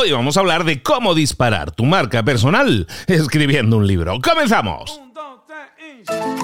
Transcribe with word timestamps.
Hoy 0.00 0.12
vamos 0.12 0.36
a 0.36 0.40
hablar 0.40 0.62
de 0.62 0.80
cómo 0.80 1.12
disparar 1.12 1.72
tu 1.72 1.84
marca 1.84 2.22
personal 2.22 2.86
escribiendo 3.08 3.78
un 3.78 3.88
libro. 3.88 4.20
¡Comenzamos! 4.20 5.07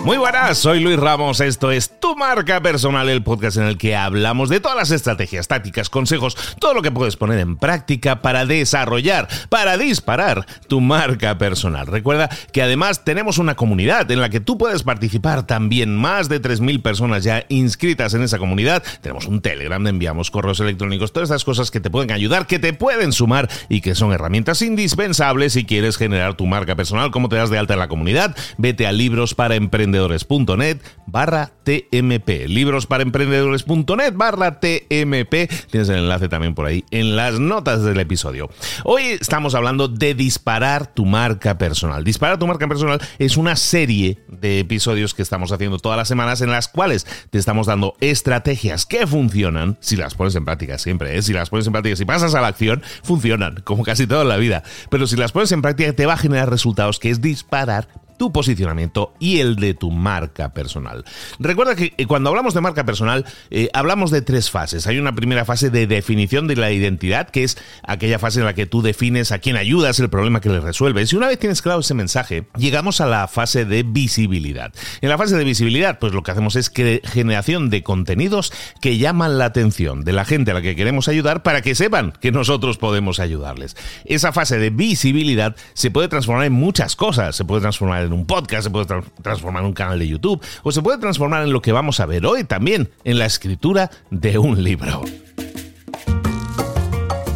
Muy 0.05 0.19
buenas, 0.19 0.59
soy 0.59 0.81
Luis 0.81 0.99
Ramos, 0.99 1.41
esto 1.41 1.71
es 1.71 1.99
Tu 2.01 2.17
Marca 2.17 2.61
Personal, 2.61 3.09
el 3.09 3.23
podcast 3.23 3.57
en 3.57 3.65
el 3.65 3.79
que 3.79 3.95
hablamos 3.97 4.49
de 4.49 4.61
todas 4.61 4.77
las 4.77 4.91
estrategias, 4.91 5.49
tácticas, 5.49 5.89
consejos, 5.89 6.37
todo 6.59 6.75
lo 6.75 6.83
que 6.83 6.91
puedes 6.91 7.17
poner 7.17 7.39
en 7.39 7.57
práctica 7.57 8.21
para 8.21 8.45
desarrollar, 8.47 9.29
para 9.49 9.79
disparar 9.79 10.45
tu 10.67 10.81
marca 10.81 11.39
personal. 11.39 11.87
Recuerda 11.87 12.29
que 12.53 12.63
además 12.63 13.05
tenemos 13.05 13.39
una 13.39 13.55
comunidad 13.55 14.11
en 14.11 14.21
la 14.21 14.29
que 14.29 14.41
tú 14.41 14.59
puedes 14.59 14.83
participar 14.83 15.47
también, 15.47 15.97
más 15.97 16.29
de 16.29 16.43
3.000 16.43 16.83
personas 16.83 17.25
ya 17.25 17.47
inscritas 17.49 18.13
en 18.15 18.23
esa 18.23 18.39
comunidad. 18.39 18.83
Tenemos 19.01 19.27
un 19.27 19.41
Telegram, 19.41 19.87
enviamos 19.87 20.31
correos 20.31 20.61
electrónicos, 20.61 21.13
todas 21.13 21.31
estas 21.31 21.45
cosas 21.45 21.71
que 21.71 21.81
te 21.81 21.91
pueden 21.91 22.11
ayudar, 22.11 22.47
que 22.47 22.59
te 22.59 22.73
pueden 22.73 23.13
sumar 23.13 23.49
y 23.69 23.81
que 23.81 23.95
son 23.95 24.13
herramientas 24.13 24.61
indispensables 24.63 25.55
si 25.55 25.65
quieres 25.65 25.97
generar 25.97 26.35
tu 26.35 26.45
marca 26.47 26.77
personal. 26.77 27.11
¿Cómo 27.11 27.29
te 27.29 27.37
das 27.37 27.51
de 27.51 27.59
alta 27.59 27.75
en 27.75 27.81
la 27.81 27.89
comunidad? 27.89 28.37
Vete 28.59 28.87
a 28.87 28.93
libros 28.93 29.35
para 29.35 29.44
emprendedores.net 29.53 30.79
barra 31.07 31.53
TMP. 31.65 32.49
Libros 32.49 32.87
para 32.87 33.03
emprendedores.net 33.03 34.15
barra 34.15 34.61
TMP. 34.61 35.49
Tienes 35.71 35.89
el 35.89 35.99
enlace 35.99 36.29
también 36.29 36.55
por 36.55 36.67
ahí 36.67 36.85
en 36.91 37.17
las 37.17 37.41
notas 37.41 37.83
del 37.83 38.01
episodio. 38.01 38.51
Hoy 38.85 39.03
estamos 39.21 39.55
hablando 39.55 39.89
de 39.89 40.15
disparar 40.15 40.87
tu 40.87 41.05
marca 41.05 41.59
personal. 41.59 42.05
Disparar 42.05 42.39
tu 42.39 42.47
marca 42.47 42.69
personal 42.69 43.01
es 43.19 43.37
una 43.37 43.57
serie 43.57 44.19
de 44.29 44.61
episodios 44.61 45.15
que 45.15 45.23
estamos 45.23 45.53
haciendo 45.53 45.79
todas 45.79 45.99
las 45.99 46.09
semanas 46.09 46.41
en 46.41 46.51
las 46.51 46.69
cuales 46.69 47.07
te 47.31 47.39
estamos 47.39 47.67
dando 47.67 47.95
estrategias 48.01 48.87
que 48.87 49.07
funcionan 49.07 49.77
si 49.81 49.97
las 49.97 50.15
pones 50.15 50.35
en 50.35 50.45
práctica 50.45 50.79
siempre. 50.79 51.17
¿eh? 51.17 51.23
Si 51.23 51.33
las 51.33 51.51
pones 51.51 51.67
en 51.67 51.73
práctica, 51.73 51.97
si 51.97 52.05
pasas 52.05 52.35
a 52.35 52.41
la 52.41 52.49
acción, 52.49 52.83
funcionan 53.03 53.63
como 53.65 53.85
casi 53.85 54.07
toda 54.07 54.25
la 54.25 54.37
vida. 54.37 54.63
Pero 54.91 55.07
si 55.07 55.17
las 55.17 55.33
pones 55.33 55.53
en 55.53 55.63
práctica 55.63 55.93
te 55.93 56.07
va 56.07 56.15
a 56.15 56.19
generar 56.19 56.51
resultados 56.51 56.99
que 56.99 57.11
es 57.11 57.21
disparar 57.21 57.89
tu 58.19 58.33
posicionamiento 58.33 59.13
y 59.19 59.34
el 59.41 59.57
de 59.57 59.75
tu 59.75 59.91
marca 59.91 60.53
personal. 60.53 61.05
Recuerda 61.39 61.77
que 61.77 61.95
eh, 61.97 62.07
cuando 62.07 62.31
hablamos 62.31 62.55
de 62.55 62.61
marca 62.61 62.85
personal, 62.85 63.25
eh, 63.51 63.69
hablamos 63.73 64.11
de 64.11 64.23
tres 64.23 64.51
fases. 64.51 64.87
Hay 64.87 64.99
una 64.99 65.15
primera 65.15 65.45
fase 65.45 65.71
de 65.71 65.87
definición 65.87 66.47
de 66.47 66.57
la 66.57 66.73
identidad, 66.73 67.29
que 67.29 67.45
es 67.45 67.57
aquella 67.83 68.19
fase 68.19 68.41
en 68.41 68.47
la 68.47 68.55
que 68.55 68.67
tú 68.67 68.83
defines 68.83 69.33
a 69.33 69.39
quién 69.39 69.57
ayudas, 69.57 69.99
el 70.01 70.11
problema 70.11 70.41
que 70.41 70.49
le 70.49 70.61
resuelves. 70.61 71.13
Y 71.13 71.17
una 71.17 71.29
vez 71.29 71.39
tienes 71.39 71.63
claro 71.63 71.81
ese 71.81 71.95
mensaje, 71.95 72.47
llegamos 72.57 73.01
a 73.01 73.07
la 73.07 73.29
fase 73.29 73.65
de 73.65 73.83
visibilidad. 73.83 74.73
En 75.01 75.09
la 75.09 75.19
fase 75.19 75.37
de 75.37 75.45
visibilidad, 75.45 75.99
pues 75.99 76.13
lo 76.13 76.23
que 76.23 76.31
hacemos 76.31 76.57
es 76.57 76.71
que 76.71 77.01
generación 77.05 77.71
de 77.71 77.83
contenidos 77.83 78.53
que 78.81 78.99
llaman 78.99 79.39
la 79.39 79.47
atención 79.47 80.05
de 80.05 80.13
la 80.13 80.25
gente 80.25 80.51
a 80.51 80.55
la 80.55 80.63
que 80.63 80.77
queremos 80.77 81.09
ayudar 81.09 81.43
para 81.43 81.63
que 81.63 81.75
sepan 81.75 82.13
que 82.21 82.33
nosotros 82.33 82.79
podemos 82.79 83.21
ayudarles. 83.21 83.77
Esa 84.05 84.33
fase 84.33 84.59
de 84.59 84.71
visibilidad 84.71 85.57
se 85.75 85.91
puede 85.91 86.09
transformar 86.09 86.47
en 86.47 86.53
muchas 86.53 86.97
cosas. 86.97 87.37
Se 87.37 87.45
puede 87.45 87.63
transformar 87.63 88.05
en 88.05 88.13
un 88.13 88.27
podcast, 88.27 88.65
se 88.65 88.71
puede 88.71 88.87
transformar 89.25 89.63
en 89.63 89.69
un 89.69 89.73
canal 89.73 89.99
de 89.99 90.07
YouTube 90.07 90.41
o 90.63 90.71
se 90.71 90.83
puede 90.83 90.99
transformar 90.99 91.43
en 91.43 91.53
lo 91.53 91.61
que 91.61 91.73
vamos 91.73 91.99
a 91.99 92.07
ver 92.07 92.25
hoy 92.27 92.45
también, 92.45 92.91
en 93.03 93.19
la 93.19 93.27
escritura 93.27 93.91
de 94.11 94.39
un 94.39 94.63
libro. 94.63 95.03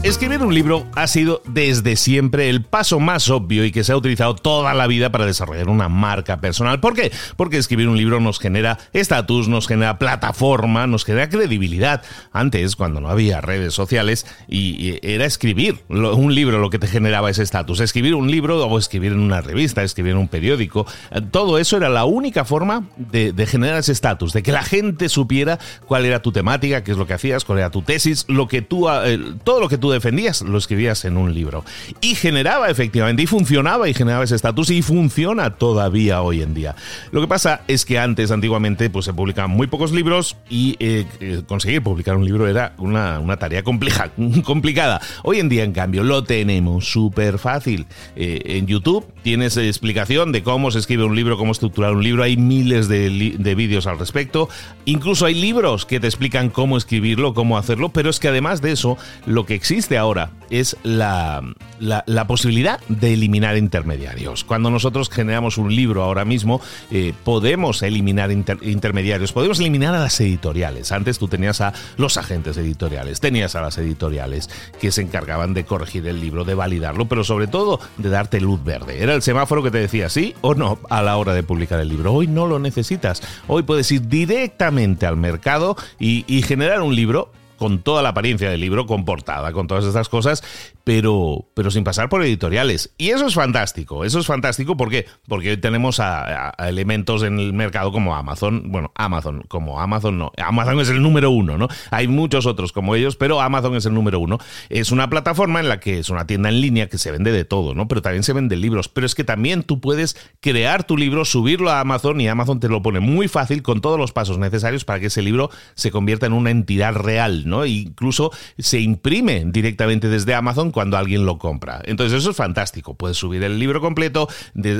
Escribir 0.05 0.43
un 0.43 0.55
libro 0.55 0.87
ha 0.95 1.09
sido 1.09 1.43
desde 1.45 1.97
siempre 1.97 2.49
el 2.49 2.63
paso 2.63 3.01
más 3.01 3.29
obvio 3.31 3.65
y 3.65 3.73
que 3.73 3.83
se 3.83 3.91
ha 3.91 3.97
utilizado 3.97 4.37
toda 4.37 4.73
la 4.73 4.87
vida 4.87 5.11
para 5.11 5.27
desarrollar 5.27 5.69
una 5.69 5.89
marca 5.89 6.41
personal. 6.41 6.79
¿Por 6.79 6.95
qué? 6.95 7.11
Porque 7.37 7.57
escribir 7.57 7.89
un 7.89 7.97
libro 7.97 8.21
nos 8.21 8.39
genera 8.39 8.79
estatus, 8.93 9.49
nos 9.49 9.67
genera 9.67 9.99
plataforma, 9.99 10.87
nos 10.87 11.05
genera 11.05 11.29
credibilidad. 11.29 12.03
Antes, 12.31 12.77
cuando 12.77 13.01
no 13.01 13.09
había 13.09 13.41
redes 13.41 13.75
sociales, 13.75 14.25
y, 14.47 14.99
era 15.03 15.25
escribir 15.25 15.81
un 15.89 16.33
libro 16.33 16.61
lo 16.61 16.71
que 16.71 16.79
te 16.79 16.87
generaba 16.87 17.29
ese 17.29 17.43
estatus. 17.43 17.81
Escribir 17.81 18.15
un 18.15 18.31
libro 18.31 18.65
o 18.65 18.79
escribir 18.79 19.11
en 19.11 19.19
una 19.19 19.41
revista, 19.41 19.83
escribir 19.83 20.13
en 20.13 20.19
un 20.19 20.29
periódico, 20.29 20.87
eh, 21.11 21.21
todo 21.29 21.59
eso 21.59 21.77
era 21.77 21.89
la 21.89 22.05
única 22.05 22.45
forma 22.45 22.89
de, 22.97 23.35
generar 23.47 23.79
ese 23.79 23.93
estatus, 23.93 24.33
de 24.33 24.45
que 24.45 24.53
la 24.53 24.63
gente 24.63 25.08
supiera 25.08 25.58
cuál 25.87 26.05
era 26.05 26.23
tu 26.23 26.31
temática, 26.31 26.85
qué 26.85 26.92
es 26.92 26.98
lo 26.98 27.07
que 27.07 27.14
hacías, 27.14 27.45
cuál 27.45 27.58
era 27.58 27.70
tu 27.70 27.83
tesis, 27.83 28.27
lo 28.29 28.47
que 28.47 28.63
tú, 28.63 28.89
eh, 28.89 29.35
todo 29.42 29.61
lo 29.61 29.69
que 29.69 29.77
tú 29.77 29.88
defendías 29.91 30.43
lo 30.43 30.59
escribías 30.59 31.05
en 31.05 31.17
un 31.17 31.35
libro. 31.35 31.65
Y 32.01 32.15
generaba 32.15 32.69
efectivamente, 32.69 33.23
y 33.23 33.27
funcionaba 33.27 33.89
y 33.89 33.95
generaba 33.95 34.25
ese 34.25 34.37
estatus 34.37 34.71
y 34.71 34.83
funciona 34.83 35.51
todavía 35.57 36.23
hoy 36.23 36.43
en 36.43 36.55
día. 36.55 36.75
Lo 37.13 37.21
que 37.21 37.29
pasa 37.29 37.63
es 37.69 37.85
que 37.85 37.99
antes, 37.99 38.31
antiguamente, 38.31 38.91
pues 38.91 39.05
se 39.05 39.13
publicaban 39.13 39.51
muy 39.51 39.67
pocos 39.67 39.93
libros 39.93 40.37
y 40.51 40.77
eh, 40.81 41.07
eh, 41.21 41.43
conseguir 41.47 41.83
publicar 41.83 42.17
un 42.17 42.25
libro 42.25 42.49
era 42.49 42.75
una, 42.79 43.37
tarea 43.39 43.63
compleja, 43.63 44.11
complicada. 44.45 45.01
Hoy 45.23 45.39
en 45.39 45.49
día, 45.49 45.65
en 45.65 45.73
cambio, 45.73 46.03
lo 46.03 46.25
tenemos 46.25 46.91
súper 46.91 47.39
fácil. 47.39 47.87
Eh, 48.17 48.43
en 48.45 48.67
YouTube 48.67 49.07
tienes 49.23 49.57
explicación 49.57 50.33
de 50.33 50.43
cómo 50.43 50.70
se 50.70 50.79
escribe 50.79 51.05
un 51.05 51.17
libro, 51.17 51.39
cómo 51.39 51.53
estructurar 51.53 51.93
un 51.95 52.03
libro. 52.03 52.23
Hay 52.23 52.37
miles 52.37 52.89
de, 52.89 53.37
de 53.39 53.55
vídeos 53.55 53.87
al 53.87 53.99
respecto. 53.99 54.49
Incluso 54.85 55.27
hay 55.27 55.35
libros 55.35 55.87
que 55.87 56.01
te 56.01 56.07
explican 56.07 56.51
cómo 56.51 56.77
escribirlo, 56.77 57.35
cómo 57.35 57.59
hacerlo, 57.59 57.91
pero 57.91 58.11
es 58.11 58.19
que 58.19 58.29
además 58.29 58.61
de 58.61 58.73
eso, 58.73 58.97
lo 59.27 59.47
que 59.47 59.55
existe 59.55 59.77
existe 59.78 59.96
ahora 59.96 60.33
es 60.50 60.77
la, 60.83 61.42
la, 61.78 62.27
posibilidad 62.27 62.80
de 62.89 63.12
eliminar 63.12 63.56
intermediarios. 63.56 64.42
Cuando 64.42 64.70
nosotros 64.70 65.08
generamos 65.08 65.56
un 65.56 65.77
libro 65.77 66.02
ahora 66.02 66.24
mismo, 66.24 66.61
eh, 66.90 67.12
podemos 67.22 67.83
eliminar 67.83 68.33
intermediarios, 68.33 69.33
podemos 69.33 69.61
eliminar 69.61 69.94
a 69.94 70.00
las 70.00 70.18
editoriales. 70.20 70.90
Antes 70.90 71.18
tú 71.18 71.28
tenías 71.28 71.61
a 71.61 71.74
los 71.96 72.16
agentes 72.16 72.56
editoriales, 72.56 73.20
tenías 73.20 73.55
a 73.55 73.61
las 73.61 73.78
editoriales 73.78 74.50
que 74.80 74.90
se 74.90 75.02
encargaban 75.02 75.55
de 75.55 75.64
corregir 75.64 76.08
el 76.08 76.20
libro, 76.20 76.45
de 76.45 76.55
validarlo, 76.55 77.06
pero 77.06 77.22
sobre 77.22 77.46
todo 77.46 77.78
de 77.98 78.08
darte 78.08 78.40
luz 78.40 78.64
verde. 78.64 79.02
Era 79.02 79.14
el 79.14 79.22
semáforo 79.22 79.62
que 79.62 79.70
te 79.70 79.78
decía 79.78 80.08
sí 80.08 80.34
o 80.40 80.55
no 80.55 80.80
a 80.90 81.02
la 81.02 81.16
hora 81.18 81.34
de 81.34 81.45
publicar 81.45 81.78
el 81.78 81.90
libro. 81.90 82.14
Hoy 82.14 82.27
no 82.27 82.48
lo 82.48 82.58
necesitas. 82.58 83.22
Hoy 83.46 83.62
puedes 83.62 83.92
ir 83.92 84.08
directamente 84.08 85.06
al 85.06 85.18
mercado 85.18 85.77
y, 86.00 86.24
y 86.27 86.42
generar 86.42 86.83
un 86.83 86.96
libro 86.96 87.30
con 87.58 87.83
toda 87.83 88.02
la 88.02 88.11
apariencia 88.11 88.48
del 88.48 88.61
libro, 88.61 88.86
con 88.86 89.05
portada, 89.05 89.52
con 89.52 89.67
todas 89.67 89.85
estas 89.85 90.08
cosas, 90.08 90.42
pero, 90.85 91.46
pero 91.55 91.70
sin 91.70 91.85
pasar 91.85 92.08
por 92.08 92.23
editoriales. 92.23 92.95
Y 92.96 93.11
eso 93.11 93.27
es 93.27 93.35
fantástico, 93.35 94.05
eso 94.05 94.20
es 94.20 94.27
fantástico 94.27 94.77
porque, 94.77 95.07
porque 95.27 95.51
hoy 95.51 95.57
tenemos 95.58 96.01
a, 96.01 96.55
elementos 96.67 97.23
en 97.23 97.39
el 97.39 97.52
mercado 97.52 97.92
como 97.92 98.17
Amazon, 98.17 98.70
bueno, 98.73 98.92
Amazon, 98.95 99.42
como 99.48 99.80
Amazon 99.80 100.19
no, 100.19 100.33
Amazon 100.39 100.80
es 100.80 100.89
el 100.89 101.02
número 101.02 101.30
uno, 101.30 101.58
¿no? 101.58 101.69
Hay 101.91 102.08
muchos 102.08 102.46
otros 102.46 102.73
como 102.73 102.95
ellos, 102.95 103.17
pero 103.17 103.41
Amazon 103.41 103.77
es 103.77 103.86
el 103.86 103.95
número 103.95 104.20
uno. 104.20 104.39
Es 104.69 104.92
una 104.92 105.11
plataforma 105.11 105.61
en 105.61 105.69
la 105.69 105.80
que 105.80 105.98
es 105.98 106.11
una 106.11 106.27
tienda 106.27 106.48
en 106.48 106.61
línea 106.61 106.89
que 106.89 106.98
se 106.98 107.11
vende 107.11 107.33
de 107.33 107.45
todo, 107.45 107.75
¿no? 107.75 107.89
Pero 107.89 108.02
también 108.02 108.23
se 108.23 108.33
vende 108.33 108.57
libros, 108.57 108.89
pero 108.89 109.07
es 109.07 109.14
que 109.14 109.25
también 109.25 109.63
tú 109.63 109.80
puedes 109.80 110.17
crear 110.40 110.85
tu 110.85 110.96
libro, 110.96 111.25
subirlo 111.25 111.70
a 111.70 111.80
Amazon 111.80 112.20
y 112.20 112.29
Amazon 112.29 112.61
te 112.61 112.69
lo 112.69 112.83
pone 112.83 113.01
muy 113.01 113.29
fácil 113.29 113.63
con 113.63 113.80
todos 113.80 113.98
los 113.98 114.13
pasos 114.13 114.39
necesarios 114.39 114.85
para 114.85 115.01
que 115.01 115.07
ese 115.07 115.23
libro 115.23 115.51
se 115.75 115.90
convierta 115.90 116.27
en 116.27 116.33
una 116.33 116.51
entidad 116.51 116.95
real, 116.95 117.48
E 117.64 117.69
incluso 117.69 118.31
se 118.59 118.81
imprime 118.81 119.45
directamente 119.47 120.09
desde 120.09 120.35
Amazon 120.35 120.70
cuando 120.70 120.97
alguien 120.97 121.27
lo 121.27 121.39
compra. 121.39 121.81
Entonces 121.85 122.19
eso 122.19 122.31
es 122.31 122.36
fantástico. 122.36 122.95
Puedes 122.95 123.17
subir 123.17 123.42
el 123.42 123.59
libro 123.59 123.81
completo, 123.81 124.29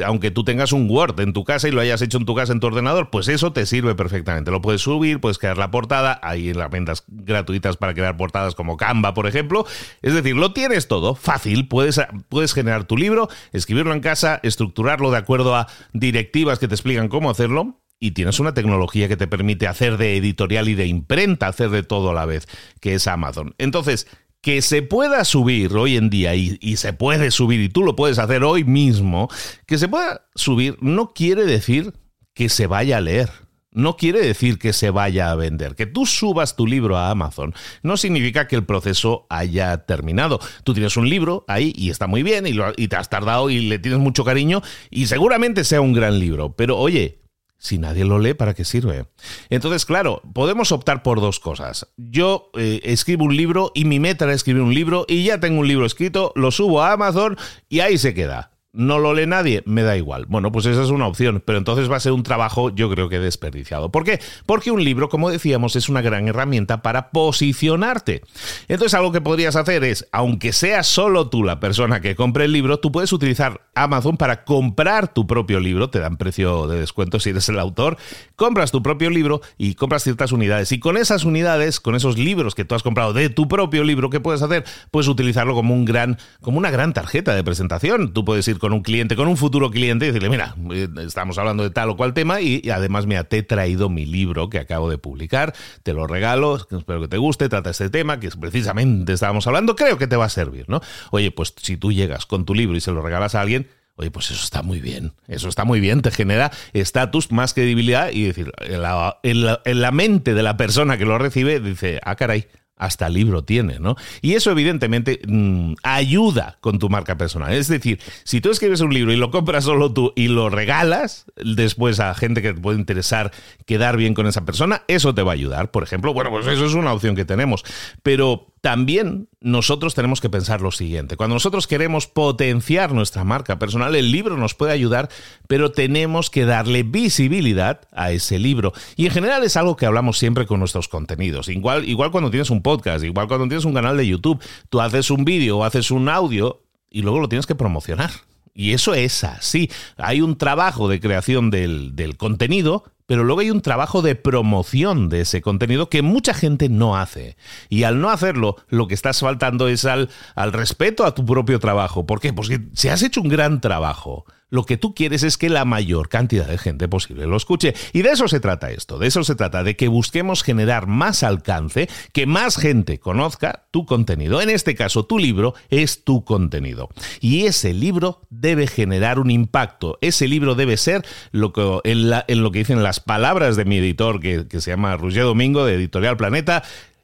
aunque 0.05 0.31
tú 0.31 0.45
tengas 0.45 0.73
un 0.73 0.89
Word 0.91 1.21
en 1.21 1.33
tu 1.33 1.45
casa 1.45 1.69
y 1.69 1.71
lo 1.71 1.81
hayas 1.81 2.03
hecho 2.03 2.19
en 2.19 2.25
tu 2.25 2.34
casa 2.34 2.53
en 2.53 2.61
tu 2.61 2.67
ordenador, 2.67 3.11
pues 3.11 3.28
eso 3.28 3.53
te 3.53 3.67
sirve 3.67 3.95
perfectamente. 3.95 4.51
Lo 4.51 4.61
puedes 4.61 4.83
subir, 4.83 5.21
puedes 5.21 5.39
crear 5.39 5.59
la 5.59 5.71
portada, 5.71 6.21
hay 6.23 6.51
herramientas 6.51 7.05
gratuitas 7.07 7.77
para 7.77 7.95
crear 7.95 8.17
portadas 8.17 8.55
como 8.55 8.77
Canva, 8.77 9.15
por 9.15 9.27
ejemplo. 9.27 9.67
Es 10.03 10.15
decir, 10.15 10.37
lo 10.37 10.53
tienes 10.53 10.89
todo 10.89 11.15
fácil, 11.15 11.69
puedes, 11.69 12.01
puedes 12.28 12.53
generar 12.53 12.84
tu 12.84 12.97
libro, 12.97 13.28
escribirlo 13.53 13.93
en 13.93 14.01
casa, 14.01 14.41
estructurarlo 14.43 15.11
de 15.11 15.19
acuerdo 15.19 15.55
a 15.55 15.67
directivas 15.93 16.59
que 16.59 16.69
te 16.69 16.75
explican 16.75 17.09
cómo 17.09 17.31
hacerlo 17.31 17.78
y 18.00 18.12
tienes 18.12 18.38
una 18.41 18.54
tecnología 18.54 19.09
que 19.09 19.16
te 19.16 19.26
permite 19.26 19.66
hacer 19.66 19.97
de 19.97 20.16
editorial 20.16 20.69
y 20.69 20.75
de 20.75 20.86
imprenta, 20.86 21.48
hacer 21.48 21.70
de 21.70 21.82
todo 21.82 22.10
a 22.10 22.14
la 22.14 22.26
vez, 22.26 22.47
que 22.81 22.94
es 22.94 23.06
Amazon. 23.06 23.54
Entonces, 23.59 24.06
que 24.41 24.62
se 24.62 24.82
pueda 24.82 25.25
subir 25.25 25.75
hoy 25.75 25.97
en 25.97 26.10
día 26.10 26.34
y, 26.34 26.76
se 26.76 26.92
puede 26.92 27.30
subir 27.30 27.60
y 27.60 27.68
tú 27.68 27.83
lo 27.83 27.97
puedes 27.97 28.18
hacer 28.18 28.45
hoy 28.45 28.65
mismo, 28.65 29.28
que 29.66 29.78
se 29.78 29.89
pueda 29.89 30.27
subir 30.34 30.77
no 30.80 31.12
quiere 31.12 31.45
decir 31.45 31.92
que 32.34 32.48
se 32.48 32.66
vaya 32.66 32.98
a 32.98 33.00
leer. 33.00 33.30
No 33.71 33.97
quiere 33.97 34.21
decir 34.21 34.59
que 34.59 34.72
se 34.72 34.91
vaya 34.91 35.30
a 35.30 35.34
vender. 35.34 35.74
Que 35.74 35.86
tú 35.86 36.06
subas 36.06 36.56
tu 36.56 36.66
libro 36.66 36.97
a 36.97 37.10
Amazon 37.10 37.54
no 37.83 37.97
significa 37.97 38.48
que 38.48 38.56
el 38.56 38.65
proceso 38.65 39.27
haya 39.28 39.84
terminado. 39.84 40.41
Tú 40.65 40.72
tienes 40.72 40.97
un 40.97 41.09
libro 41.09 41.44
ahí 41.48 41.72
y 41.77 41.91
está 41.91 42.06
muy 42.06 42.22
bien 42.22 42.47
y, 42.47 42.89
te 42.89 42.97
has 42.97 43.10
tardado 43.10 43.51
y 43.51 43.60
le 43.60 43.78
tienes 43.78 44.01
mucho 44.01 44.24
cariño 44.24 44.62
y 44.91 45.06
seguramente 45.06 45.65
sea 45.65 45.80
un 45.80 45.92
gran 45.92 46.18
libro. 46.18 46.56
Pero 46.56 46.78
oye, 46.78 47.21
si 47.59 47.78
nadie 47.78 48.05
lo 48.05 48.19
lee, 48.19 48.34
¿para 48.34 48.55
qué 48.55 48.65
sirve? 48.65 49.07
Entonces, 49.51 49.84
claro, 49.84 50.22
podemos 50.33 50.72
optar 50.72 51.03
por 51.03 51.21
dos 51.21 51.41
cosas. 51.41 51.89
Yo 51.97 52.51
eh, 52.57 52.81
escribo 52.84 53.25
un 53.25 53.37
libro 53.37 53.72
y 53.75 53.84
mi 53.84 54.01
meta 54.01 54.25
era 54.25 54.34
escribir 54.34 54.63
un 54.63 54.75
libro 54.75 55.05
y 55.09 55.25
ya 55.25 55.41
tengo 55.41 55.60
un 55.60 55.69
libro 55.69 55.84
escrito, 55.84 56.33
lo 56.37 56.51
subo 56.51 56.83
a 56.83 56.93
Amazon 56.93 57.37
y 57.69 57.81
ahí 57.81 57.99
se 57.99 58.15
queda 58.15 58.58
no 58.78 59.01
lo 59.01 59.13
lee 59.13 59.27
nadie, 59.27 59.63
me 59.66 59.83
da 59.83 59.97
igual. 59.97 60.27
Bueno, 60.27 60.53
pues 60.53 60.65
esa 60.66 60.83
es 60.83 60.91
una 60.91 61.09
opción, 61.09 61.42
pero 61.45 61.59
entonces 61.59 61.91
va 61.91 61.97
a 61.97 62.01
ser 62.01 62.13
un 62.13 62.22
trabajo 62.22 62.71
yo 62.71 62.89
creo 62.89 63.09
que 63.09 63.19
desperdiciado. 63.19 63.91
¿Por 63.91 64.04
qué? 64.04 64.21
Porque 64.47 64.71
un 64.71 64.84
libro, 64.84 65.09
como 65.09 65.30
decíamos, 65.30 65.75
es 65.75 65.89
una 65.89 66.01
gran 66.01 66.28
herramienta 66.28 66.80
para 66.80 67.10
posicionarte. 67.10 68.22
Entonces 68.69 68.95
algo 68.95 69.10
que 69.10 69.21
podrías 69.21 69.57
hacer 69.57 69.83
es, 69.83 70.07
aunque 70.13 70.53
sea 70.53 70.84
solo 70.84 71.28
tú 71.28 71.42
la 71.42 71.59
persona 71.59 72.01
que 72.01 72.15
compre 72.15 72.45
el 72.45 72.53
libro, 72.53 72.78
tú 72.78 72.92
puedes 72.92 73.13
utilizar 73.13 73.63
Amazon 73.75 74.16
para 74.16 74.45
comprar 74.45 75.13
tu 75.13 75.27
propio 75.27 75.59
libro, 75.59 75.91
te 75.91 75.98
dan 75.98 76.16
precio 76.16 76.69
de 76.69 76.78
descuento 76.78 77.19
si 77.19 77.30
eres 77.30 77.48
el 77.48 77.59
autor, 77.59 77.97
compras 78.36 78.71
tu 78.71 78.80
propio 78.80 79.10
libro 79.10 79.41
y 79.57 79.75
compras 79.75 80.04
ciertas 80.04 80.30
unidades. 80.30 80.71
Y 80.71 80.78
con 80.78 80.97
esas 80.97 81.25
unidades, 81.25 81.80
con 81.80 81.97
esos 81.97 82.16
libros 82.16 82.54
que 82.54 82.65
tú 82.65 82.77
has 82.77 82.84
comprado 82.84 83.13
de 83.13 83.28
tu 83.28 83.48
propio 83.48 83.83
libro, 83.83 84.09
¿qué 84.09 84.21
puedes 84.21 84.42
hacer? 84.42 84.65
Puedes 84.92 85.09
utilizarlo 85.09 85.54
como 85.54 85.75
un 85.75 85.84
gran, 85.84 86.16
como 86.41 86.59
una 86.59 86.71
gran 86.71 86.92
tarjeta 86.92 87.34
de 87.34 87.42
presentación. 87.42 88.13
Tú 88.13 88.25
puedes 88.25 88.47
ir 88.47 88.59
con 88.59 88.67
un 88.72 88.82
cliente, 88.82 89.16
con 89.16 89.28
un 89.28 89.36
futuro 89.36 89.70
cliente 89.70 90.06
y 90.06 90.09
decirle, 90.09 90.30
mira, 90.30 90.54
eh, 90.72 90.88
estamos 91.06 91.38
hablando 91.38 91.62
de 91.62 91.70
tal 91.70 91.91
o 91.91 91.97
cual 91.97 92.15
tema 92.15 92.41
y, 92.41 92.68
además, 92.70 93.06
me 93.06 93.22
te 93.24 93.38
he 93.38 93.42
traído 93.42 93.88
mi 93.88 94.06
libro 94.06 94.48
que 94.48 94.59
acabo 94.59 94.88
de 94.88 94.98
publicar, 94.98 95.54
te 95.82 95.92
lo 95.92 96.06
regalo, 96.06 96.56
espero 96.56 97.00
que 97.00 97.09
te 97.09 97.18
guste, 97.18 97.48
trata 97.48 97.70
este 97.70 97.91
tema, 97.91 98.20
que 98.20 98.30
precisamente 98.30 99.12
estábamos 99.12 99.47
hablando, 99.47 99.76
creo 99.76 99.98
que 99.98 100.06
te 100.06 100.16
va 100.16 100.26
a 100.26 100.30
servir, 100.30 100.66
¿no? 100.68 100.80
Oye, 101.10 101.30
pues 101.30 101.54
si 101.60 101.76
tú 101.76 101.92
llegas 101.92 102.26
con 102.26 102.44
tu 102.44 102.54
libro 102.54 102.76
y 102.76 102.80
se 102.80 102.92
lo 102.92 103.03
regalas 103.03 103.34
a 103.34 103.41
alguien, 103.41 103.68
Oye, 104.00 104.12
pues 104.12 104.30
eso 104.30 104.44
está 104.44 104.62
muy 104.62 104.80
bien. 104.80 105.12
Eso 105.26 105.48
está 105.48 105.65
muy 105.65 105.80
bien. 105.80 106.03
Te 106.03 106.12
genera 106.12 106.53
estatus, 106.72 107.32
más 107.32 107.53
credibilidad 107.53 108.10
y 108.12 108.26
decir, 108.26 108.53
en 108.60 108.80
la, 108.80 109.18
en 109.24 109.80
la, 109.80 109.91
mente 109.91 110.34
de 110.34 110.42
la 110.44 110.56
persona 110.56 110.97
que 110.98 111.04
lo 111.04 111.18
recibe, 111.18 111.59
dice, 111.59 111.98
ah, 112.04 112.15
caray, 112.15 112.47
hasta 112.78 113.09
libro 113.09 113.42
tiene, 113.42 113.78
¿no? 113.80 113.97
Y 114.22 114.34
eso 114.34 114.51
evidentemente 114.51 115.21
mm, 115.27 115.75
ayuda 115.83 116.59
con 116.60 116.78
tu 116.78 116.89
marca 116.89 117.16
personal. 117.16 117.53
Es 117.53 117.69
decir, 117.69 118.01
si 118.25 118.41
tú 118.41 118.51
escribes 118.51 118.80
un 118.80 118.95
libro 118.95 119.13
y 119.13 119.16
lo 119.16 119.30
compras 119.30 119.65
solo 119.65 119.92
tú 119.92 120.13
y 120.16 120.28
lo 120.28 120.48
regalas 120.48 121.27
después 121.36 122.01
a 122.01 122.15
gente 122.15 122.42
que 122.42 122.54
te 122.54 122.60
puede 122.60 122.78
interesar 122.78 123.33
quedar 123.66 123.97
bien 123.97 124.15
con 124.15 124.27
esa 124.27 124.45
persona, 124.45 124.83
eso 124.89 125.15
te 125.15 125.22
va 125.22 125.33
a 125.33 125.34
ayudar. 125.34 125.71
Por 125.71 125.83
ejemplo, 125.83 126.15
bueno, 126.15 126.30
pues 126.30 126.47
eso 126.47 126.65
es 126.65 126.75
una 126.75 126.92
opción 126.92 127.16
que 127.16 127.25
tenemos. 127.25 127.65
Pero 128.03 128.47
también 128.60 129.28
nosotros 129.41 129.95
tenemos 129.95 130.21
que 130.21 130.31
pensar 130.31 130.60
lo 130.60 130.71
siguiente. 130.72 131.16
Cuando 131.16 131.34
nosotros 131.34 131.66
queremos 131.66 132.07
potenciar 132.07 132.93
nuestra 132.93 133.25
marca 133.25 133.59
personal, 133.59 133.95
el 133.95 134.10
libro 134.10 134.37
nos 134.37 134.55
puede 134.55 134.72
ayudar, 134.72 135.09
pero 135.47 135.71
tenemos 135.71 136.31
que 136.31 136.45
darle 136.45 136.83
visibilidad 136.83 137.81
a 137.93 138.10
ese 138.10 138.39
libro. 138.39 138.72
Y 138.97 139.07
en 139.07 139.13
general 139.13 139.45
es 139.45 139.57
algo 139.57 139.77
que 139.77 139.87
hablamos 139.87 140.19
siempre 140.19 140.47
con 140.47 140.59
nuestros 140.60 140.89
contenidos. 140.89 141.49
Igual, 141.49 141.89
igual 141.89 142.10
cuando 142.10 142.31
tienes 142.31 142.51
un 142.51 142.63
podcast, 142.63 143.05
igual 143.05 143.28
cuando 143.28 143.47
tienes 143.47 143.65
un 143.65 143.75
canal 143.75 143.97
de 143.97 144.07
YouTube, 144.07 144.43
tú 144.69 144.81
haces 144.81 145.11
un 145.11 145.25
vídeo 145.25 145.59
o 145.59 145.65
haces 145.65 145.91
un 145.91 146.09
audio 146.09 146.63
y 146.91 147.03
luego 147.03 147.21
lo 147.21 147.28
tienes 147.28 147.47
que 147.47 147.54
promocionar. 147.54 148.11
Y 148.54 148.72
eso 148.72 148.95
es 148.95 149.22
así. 149.22 149.71
Hay 149.97 150.21
un 150.21 150.37
trabajo 150.37 150.89
de 150.89 150.99
creación 150.99 151.51
del, 151.51 151.95
del 151.95 152.16
contenido, 152.16 152.84
pero 153.09 153.25
luego 153.25 153.41
hay 153.41 153.51
un 153.51 153.63
trabajo 153.63 154.03
de 154.03 154.16
promoción 154.16 155.09
de 155.09 155.22
ese 155.22 155.41
contenido 155.41 155.89
que 155.89 156.03
mucha 156.03 156.34
gente 156.34 156.69
no 156.69 156.95
hace. 156.95 157.39
Y 157.71 157.84
al 157.84 158.03
no 158.03 158.10
hacerlo, 158.10 158.57
lo 158.69 158.87
que 158.87 158.93
estás 158.93 159.21
faltando 159.21 159.66
es 159.66 159.87
al, 159.87 160.10
al 160.34 160.53
respeto 160.53 161.07
a 161.07 161.15
tu 161.15 161.25
propio 161.25 161.59
trabajo. 161.59 162.05
¿Por 162.05 162.21
qué? 162.21 162.34
Porque 162.34 162.60
si 162.75 162.89
has 162.89 163.03
hecho 163.03 163.22
un 163.22 163.31
gran 163.31 163.63
trabajo, 163.63 164.27
lo 164.50 164.65
que 164.65 164.77
tú 164.77 164.95
quieres 164.95 165.22
es 165.22 165.36
que 165.36 165.50
la 165.50 165.65
mayor 165.65 166.09
cantidad 166.09 166.47
de 166.47 166.59
gente 166.59 166.89
posible 166.89 167.27
lo 167.27 167.36
escuche. 167.36 167.74
Y 167.92 168.03
de 168.03 168.10
eso 168.10 168.28
se 168.28 168.41
trata 168.41 168.71
esto, 168.71 168.98
de 168.98 169.06
eso 169.06 169.24
se 169.24 169.34
trata, 169.34 169.62
de 169.62 169.77
que 169.77 169.89
busquemos 169.89 170.42
generar 170.42 170.86
más 170.86 171.22
alcance, 171.22 171.89
que 172.12 172.27
más 172.27 172.56
gente 172.56 172.98
conozca 172.98 173.66
tu 173.71 173.84
contenido. 173.84 174.41
En 174.41 174.50
este 174.50 174.74
caso, 174.74 175.04
tu 175.04 175.18
libro 175.18 175.54
es 175.68 176.04
tu 176.04 176.24
contenido. 176.24 176.89
Y 177.21 177.47
ese 177.47 177.74
libro 177.74 178.22
debe 178.30 178.66
generar 178.66 179.18
un 179.18 179.30
impacto. 179.30 179.98
Ese 180.00 180.28
libro 180.28 180.54
debe 180.54 180.77
ser 180.77 181.04
lo 181.33 181.53
que, 181.53 181.80
en, 181.84 182.42
lo 182.42 182.53
que 182.53 182.59
dicen 182.60 182.83
las 182.83 183.01
palabras 183.01 183.56
de 183.56 183.65
mi 183.65 183.78
editor, 183.78 184.21
que, 184.21 184.47
se 184.60 184.71
llama 184.71 184.97
Roger 184.97 185.24
Domingo, 185.24 185.65
de 185.65 185.74
Editorial 185.74 186.16
Planeta, 186.16 186.62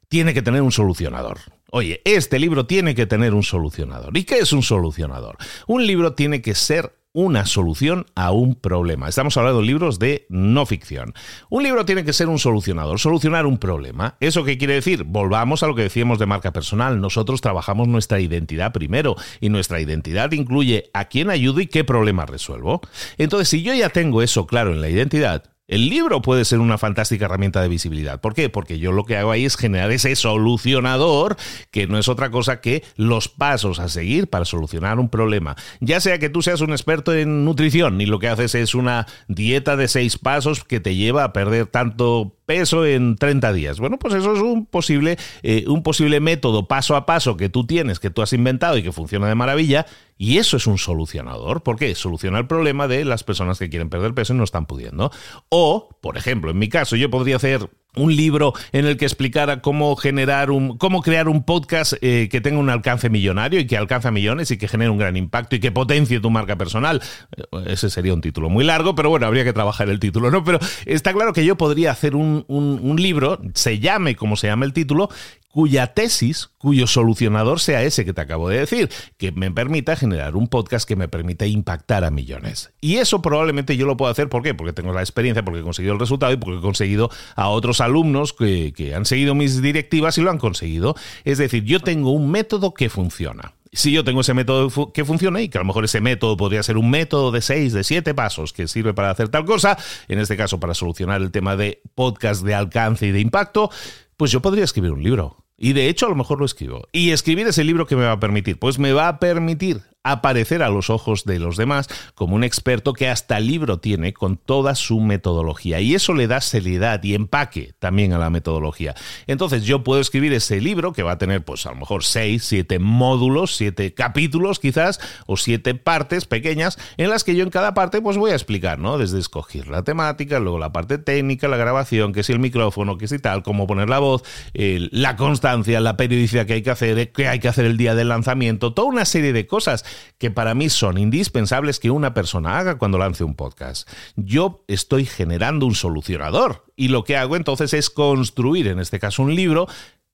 tiene 0.08 0.34
que 0.34 0.42
tener 0.42 0.62
un 0.62 0.72
solucionador. 0.72 1.38
Oye, 1.70 2.00
este 2.04 2.38
libro 2.38 2.66
tiene 2.66 2.94
que 2.94 3.06
tener 3.06 3.34
un 3.34 3.42
solucionador. 3.42 4.16
¿Y 4.16 4.24
qué 4.24 4.38
es 4.38 4.52
un 4.52 4.62
solucionador? 4.62 5.36
Un 5.66 5.86
libro 5.86 6.14
tiene 6.14 6.40
que 6.40 6.54
ser 6.54 6.92
una 7.14 7.46
solución 7.46 8.06
a 8.16 8.32
un 8.32 8.56
problema. 8.56 9.08
Estamos 9.08 9.36
hablando 9.36 9.60
de 9.60 9.66
libros 9.66 9.98
de 10.00 10.26
no 10.28 10.66
ficción. 10.66 11.14
Un 11.48 11.62
libro 11.62 11.86
tiene 11.86 12.04
que 12.04 12.12
ser 12.12 12.28
un 12.28 12.40
solucionador, 12.40 12.98
solucionar 12.98 13.46
un 13.46 13.56
problema. 13.56 14.16
¿Eso 14.18 14.44
qué 14.44 14.58
quiere 14.58 14.74
decir? 14.74 15.04
Volvamos 15.04 15.62
a 15.62 15.68
lo 15.68 15.76
que 15.76 15.82
decíamos 15.82 16.18
de 16.18 16.26
marca 16.26 16.52
personal. 16.52 17.00
Nosotros 17.00 17.40
trabajamos 17.40 17.86
nuestra 17.86 18.18
identidad 18.20 18.72
primero 18.72 19.14
y 19.40 19.48
nuestra 19.48 19.80
identidad 19.80 20.32
incluye 20.32 20.90
a 20.92 21.04
quién 21.06 21.30
ayudo 21.30 21.60
y 21.60 21.68
qué 21.68 21.84
problema 21.84 22.26
resuelvo. 22.26 22.80
Entonces, 23.16 23.48
si 23.48 23.62
yo 23.62 23.72
ya 23.74 23.90
tengo 23.90 24.20
eso 24.20 24.48
claro 24.48 24.72
en 24.72 24.80
la 24.80 24.88
identidad, 24.88 25.53
el 25.66 25.88
libro 25.88 26.20
puede 26.20 26.44
ser 26.44 26.60
una 26.60 26.76
fantástica 26.76 27.24
herramienta 27.24 27.62
de 27.62 27.68
visibilidad. 27.68 28.20
¿Por 28.20 28.34
qué? 28.34 28.50
Porque 28.50 28.78
yo 28.78 28.92
lo 28.92 29.04
que 29.04 29.16
hago 29.16 29.30
ahí 29.30 29.46
es 29.46 29.56
generar 29.56 29.90
ese 29.92 30.14
solucionador, 30.14 31.36
que 31.70 31.86
no 31.86 31.98
es 31.98 32.08
otra 32.08 32.30
cosa 32.30 32.60
que 32.60 32.84
los 32.96 33.28
pasos 33.28 33.78
a 33.78 33.88
seguir 33.88 34.28
para 34.28 34.44
solucionar 34.44 34.98
un 34.98 35.08
problema. 35.08 35.56
Ya 35.80 36.00
sea 36.00 36.18
que 36.18 36.28
tú 36.28 36.42
seas 36.42 36.60
un 36.60 36.72
experto 36.72 37.14
en 37.14 37.44
nutrición 37.44 38.00
y 38.00 38.06
lo 38.06 38.18
que 38.18 38.28
haces 38.28 38.54
es 38.54 38.74
una 38.74 39.06
dieta 39.28 39.76
de 39.76 39.88
seis 39.88 40.18
pasos 40.18 40.64
que 40.64 40.80
te 40.80 40.96
lleva 40.96 41.24
a 41.24 41.32
perder 41.32 41.66
tanto 41.66 42.36
peso 42.46 42.86
en 42.86 43.16
30 43.16 43.52
días. 43.52 43.80
Bueno, 43.80 43.98
pues 43.98 44.14
eso 44.14 44.34
es 44.34 44.40
un 44.40 44.66
posible, 44.66 45.16
eh, 45.42 45.64
un 45.66 45.82
posible 45.82 46.20
método 46.20 46.68
paso 46.68 46.96
a 46.96 47.06
paso 47.06 47.36
que 47.36 47.48
tú 47.48 47.66
tienes, 47.66 48.00
que 48.00 48.10
tú 48.10 48.22
has 48.22 48.32
inventado 48.32 48.76
y 48.78 48.82
que 48.82 48.92
funciona 48.92 49.28
de 49.28 49.34
maravilla. 49.34 49.86
Y 50.16 50.38
eso 50.38 50.56
es 50.56 50.66
un 50.66 50.78
solucionador. 50.78 51.62
¿Por 51.62 51.76
qué? 51.76 51.94
Soluciona 51.94 52.38
el 52.38 52.46
problema 52.46 52.86
de 52.86 53.04
las 53.04 53.24
personas 53.24 53.58
que 53.58 53.68
quieren 53.68 53.90
perder 53.90 54.14
peso 54.14 54.32
y 54.32 54.36
no 54.36 54.44
están 54.44 54.66
pudiendo. 54.66 55.10
O, 55.48 55.88
por 56.00 56.16
ejemplo, 56.16 56.50
en 56.50 56.58
mi 56.58 56.68
caso, 56.68 56.96
yo 56.96 57.10
podría 57.10 57.36
hacer 57.36 57.68
un 57.96 58.14
libro 58.14 58.52
en 58.72 58.86
el 58.86 58.96
que 58.96 59.04
explicara 59.04 59.60
cómo 59.60 59.94
generar 59.96 60.50
un, 60.50 60.76
cómo 60.78 61.02
crear 61.02 61.28
un 61.28 61.44
podcast 61.44 61.94
eh, 62.00 62.28
que 62.30 62.40
tenga 62.40 62.58
un 62.58 62.70
alcance 62.70 63.10
millonario 63.10 63.60
y 63.60 63.66
que 63.66 63.76
alcance 63.76 64.08
a 64.08 64.10
millones 64.10 64.50
y 64.50 64.58
que 64.58 64.68
genere 64.68 64.90
un 64.90 64.98
gran 64.98 65.16
impacto 65.16 65.56
y 65.56 65.60
que 65.60 65.72
potencie 65.72 66.20
tu 66.20 66.30
marca 66.30 66.56
personal. 66.56 67.02
Eh, 67.36 67.42
ese 67.66 67.90
sería 67.90 68.14
un 68.14 68.20
título 68.20 68.48
muy 68.48 68.64
largo, 68.64 68.94
pero 68.94 69.10
bueno, 69.10 69.26
habría 69.26 69.44
que 69.44 69.52
trabajar 69.52 69.88
el 69.88 70.00
título, 70.00 70.30
¿no? 70.30 70.44
Pero 70.44 70.58
está 70.86 71.12
claro 71.12 71.32
que 71.32 71.44
yo 71.44 71.56
podría 71.56 71.90
hacer 71.90 72.16
un, 72.16 72.44
un 72.48 72.96
libro, 72.96 73.40
se 73.54 73.78
llame 73.78 74.16
como 74.16 74.36
se 74.36 74.48
llame 74.48 74.66
el 74.66 74.72
título, 74.72 75.08
cuya 75.54 75.94
tesis, 75.94 76.50
cuyo 76.58 76.88
solucionador 76.88 77.60
sea 77.60 77.84
ese 77.84 78.04
que 78.04 78.12
te 78.12 78.20
acabo 78.20 78.48
de 78.48 78.58
decir, 78.58 78.90
que 79.16 79.30
me 79.30 79.52
permita 79.52 79.94
generar 79.94 80.34
un 80.34 80.48
podcast 80.48 80.86
que 80.86 80.96
me 80.96 81.06
permita 81.06 81.46
impactar 81.46 82.02
a 82.02 82.10
millones. 82.10 82.72
Y 82.80 82.96
eso 82.96 83.22
probablemente 83.22 83.76
yo 83.76 83.86
lo 83.86 83.96
puedo 83.96 84.10
hacer, 84.10 84.28
¿por 84.28 84.42
qué? 84.42 84.52
Porque 84.52 84.72
tengo 84.72 84.92
la 84.92 85.00
experiencia, 85.00 85.44
porque 85.44 85.60
he 85.60 85.62
conseguido 85.62 85.94
el 85.94 86.00
resultado 86.00 86.32
y 86.32 86.38
porque 86.38 86.58
he 86.58 86.60
conseguido 86.60 87.08
a 87.36 87.50
otros 87.50 87.80
alumnos 87.84 88.32
que, 88.32 88.92
han 88.94 89.04
seguido 89.04 89.34
mis 89.34 89.62
directivas 89.62 90.18
y 90.18 90.22
lo 90.22 90.30
han 90.30 90.38
conseguido. 90.38 90.94
Es 91.24 91.38
decir, 91.38 91.64
yo 91.64 91.80
tengo 91.80 92.10
un 92.10 92.30
método 92.30 92.74
que 92.74 92.88
funciona 92.88 93.54
si 93.72 93.90
yo 93.90 94.04
tengo 94.04 94.20
ese 94.20 94.34
método 94.34 94.92
que 94.92 95.04
funciona 95.04 95.40
y 95.40 95.48
que 95.48 95.58
a 95.58 95.60
lo 95.60 95.64
mejor 95.64 95.84
ese 95.84 96.00
método 96.00 96.36
podría 96.36 96.62
ser 96.62 96.76
un 96.76 96.90
método 96.90 97.32
de 97.32 97.40
seis, 97.40 97.72
de 97.72 97.82
siete 97.82 98.14
pasos 98.14 98.52
que 98.52 98.68
sirve 98.68 98.94
para 98.94 99.10
hacer 99.10 99.30
tal 99.30 99.44
cosa, 99.44 99.76
en 100.06 100.20
este 100.20 100.36
caso 100.36 100.60
para 100.60 100.74
solucionar 100.74 101.20
el 101.20 101.32
tema 101.32 101.56
de 101.56 101.82
podcast 101.96 102.44
de 102.44 102.54
alcance 102.54 103.08
y 103.08 103.10
de 103.10 103.18
impacto, 103.18 103.72
pues 104.16 104.30
yo 104.30 104.40
podría 104.40 104.62
escribir 104.62 104.92
un 104.92 105.02
libro. 105.02 105.44
Y 105.56 105.72
de 105.72 105.88
hecho 105.88 106.06
a 106.06 106.08
lo 106.08 106.14
mejor 106.14 106.38
lo 106.38 106.44
escribo. 106.44 106.86
Y 106.92 107.10
escribir 107.10 107.48
ese 107.48 107.64
libro 107.64 107.84
que 107.86 107.96
me 107.96 108.04
va 108.04 108.12
a 108.12 108.20
permitir, 108.20 108.60
pues 108.60 108.78
me 108.78 108.92
va 108.92 109.08
a 109.08 109.18
permitir 109.18 109.82
aparecer 110.04 110.62
a 110.62 110.68
los 110.68 110.90
ojos 110.90 111.24
de 111.24 111.38
los 111.38 111.56
demás 111.56 111.88
como 112.14 112.36
un 112.36 112.44
experto 112.44 112.92
que 112.92 113.08
hasta 113.08 113.40
libro 113.40 113.78
tiene 113.78 114.12
con 114.12 114.36
toda 114.36 114.74
su 114.74 115.00
metodología. 115.00 115.80
Y 115.80 115.94
eso 115.94 116.12
le 116.12 116.26
da 116.26 116.40
seriedad 116.40 117.02
y 117.02 117.14
empaque 117.14 117.72
también 117.78 118.12
a 118.12 118.18
la 118.18 118.30
metodología. 118.30 118.94
Entonces 119.26 119.64
yo 119.64 119.82
puedo 119.82 120.00
escribir 120.00 120.32
ese 120.34 120.60
libro 120.60 120.92
que 120.92 121.02
va 121.02 121.12
a 121.12 121.18
tener 121.18 121.44
pues 121.44 121.64
a 121.66 121.70
lo 121.70 121.76
mejor 121.76 122.04
seis, 122.04 122.44
siete 122.44 122.78
módulos, 122.78 123.56
siete 123.56 123.94
capítulos 123.94 124.60
quizás, 124.60 125.00
o 125.26 125.36
siete 125.36 125.74
partes 125.74 126.26
pequeñas 126.26 126.78
en 126.98 127.08
las 127.08 127.24
que 127.24 127.34
yo 127.34 127.42
en 127.42 127.50
cada 127.50 127.72
parte 127.72 128.02
pues 128.02 128.18
voy 128.18 128.30
a 128.30 128.34
explicar, 128.34 128.78
¿no? 128.78 128.98
Desde 128.98 129.18
escoger 129.18 129.68
la 129.68 129.84
temática, 129.84 130.38
luego 130.38 130.58
la 130.58 130.72
parte 130.72 130.98
técnica, 130.98 131.48
la 131.48 131.56
grabación, 131.56 132.12
que 132.12 132.22
si 132.22 132.32
el 132.32 132.38
micrófono, 132.38 132.98
que 132.98 133.08
si 133.08 133.18
tal, 133.18 133.42
cómo 133.42 133.66
poner 133.66 133.88
la 133.88 134.00
voz, 134.00 134.22
la 134.52 135.16
constancia, 135.16 135.80
la 135.80 135.96
periodicidad 135.96 136.46
que 136.46 136.54
hay 136.54 136.62
que 136.62 136.70
hacer, 136.70 137.10
que 137.12 137.28
hay 137.28 137.38
que 137.40 137.48
hacer 137.48 137.64
el 137.64 137.78
día 137.78 137.94
del 137.94 138.08
lanzamiento, 138.08 138.74
toda 138.74 138.88
una 138.88 139.06
serie 139.06 139.32
de 139.32 139.46
cosas 139.46 139.84
que 140.18 140.30
para 140.30 140.54
mí 140.54 140.68
son 140.68 140.98
indispensables 140.98 141.80
que 141.80 141.90
una 141.90 142.14
persona 142.14 142.58
haga 142.58 142.78
cuando 142.78 142.98
lance 142.98 143.24
un 143.24 143.34
podcast. 143.34 143.88
Yo 144.16 144.64
estoy 144.68 145.04
generando 145.04 145.66
un 145.66 145.74
solucionador 145.74 146.64
y 146.76 146.88
lo 146.88 147.04
que 147.04 147.16
hago 147.16 147.36
entonces 147.36 147.74
es 147.74 147.90
construir, 147.90 148.68
en 148.68 148.80
este 148.80 148.98
caso, 148.98 149.22
un 149.22 149.34
libro 149.34 149.66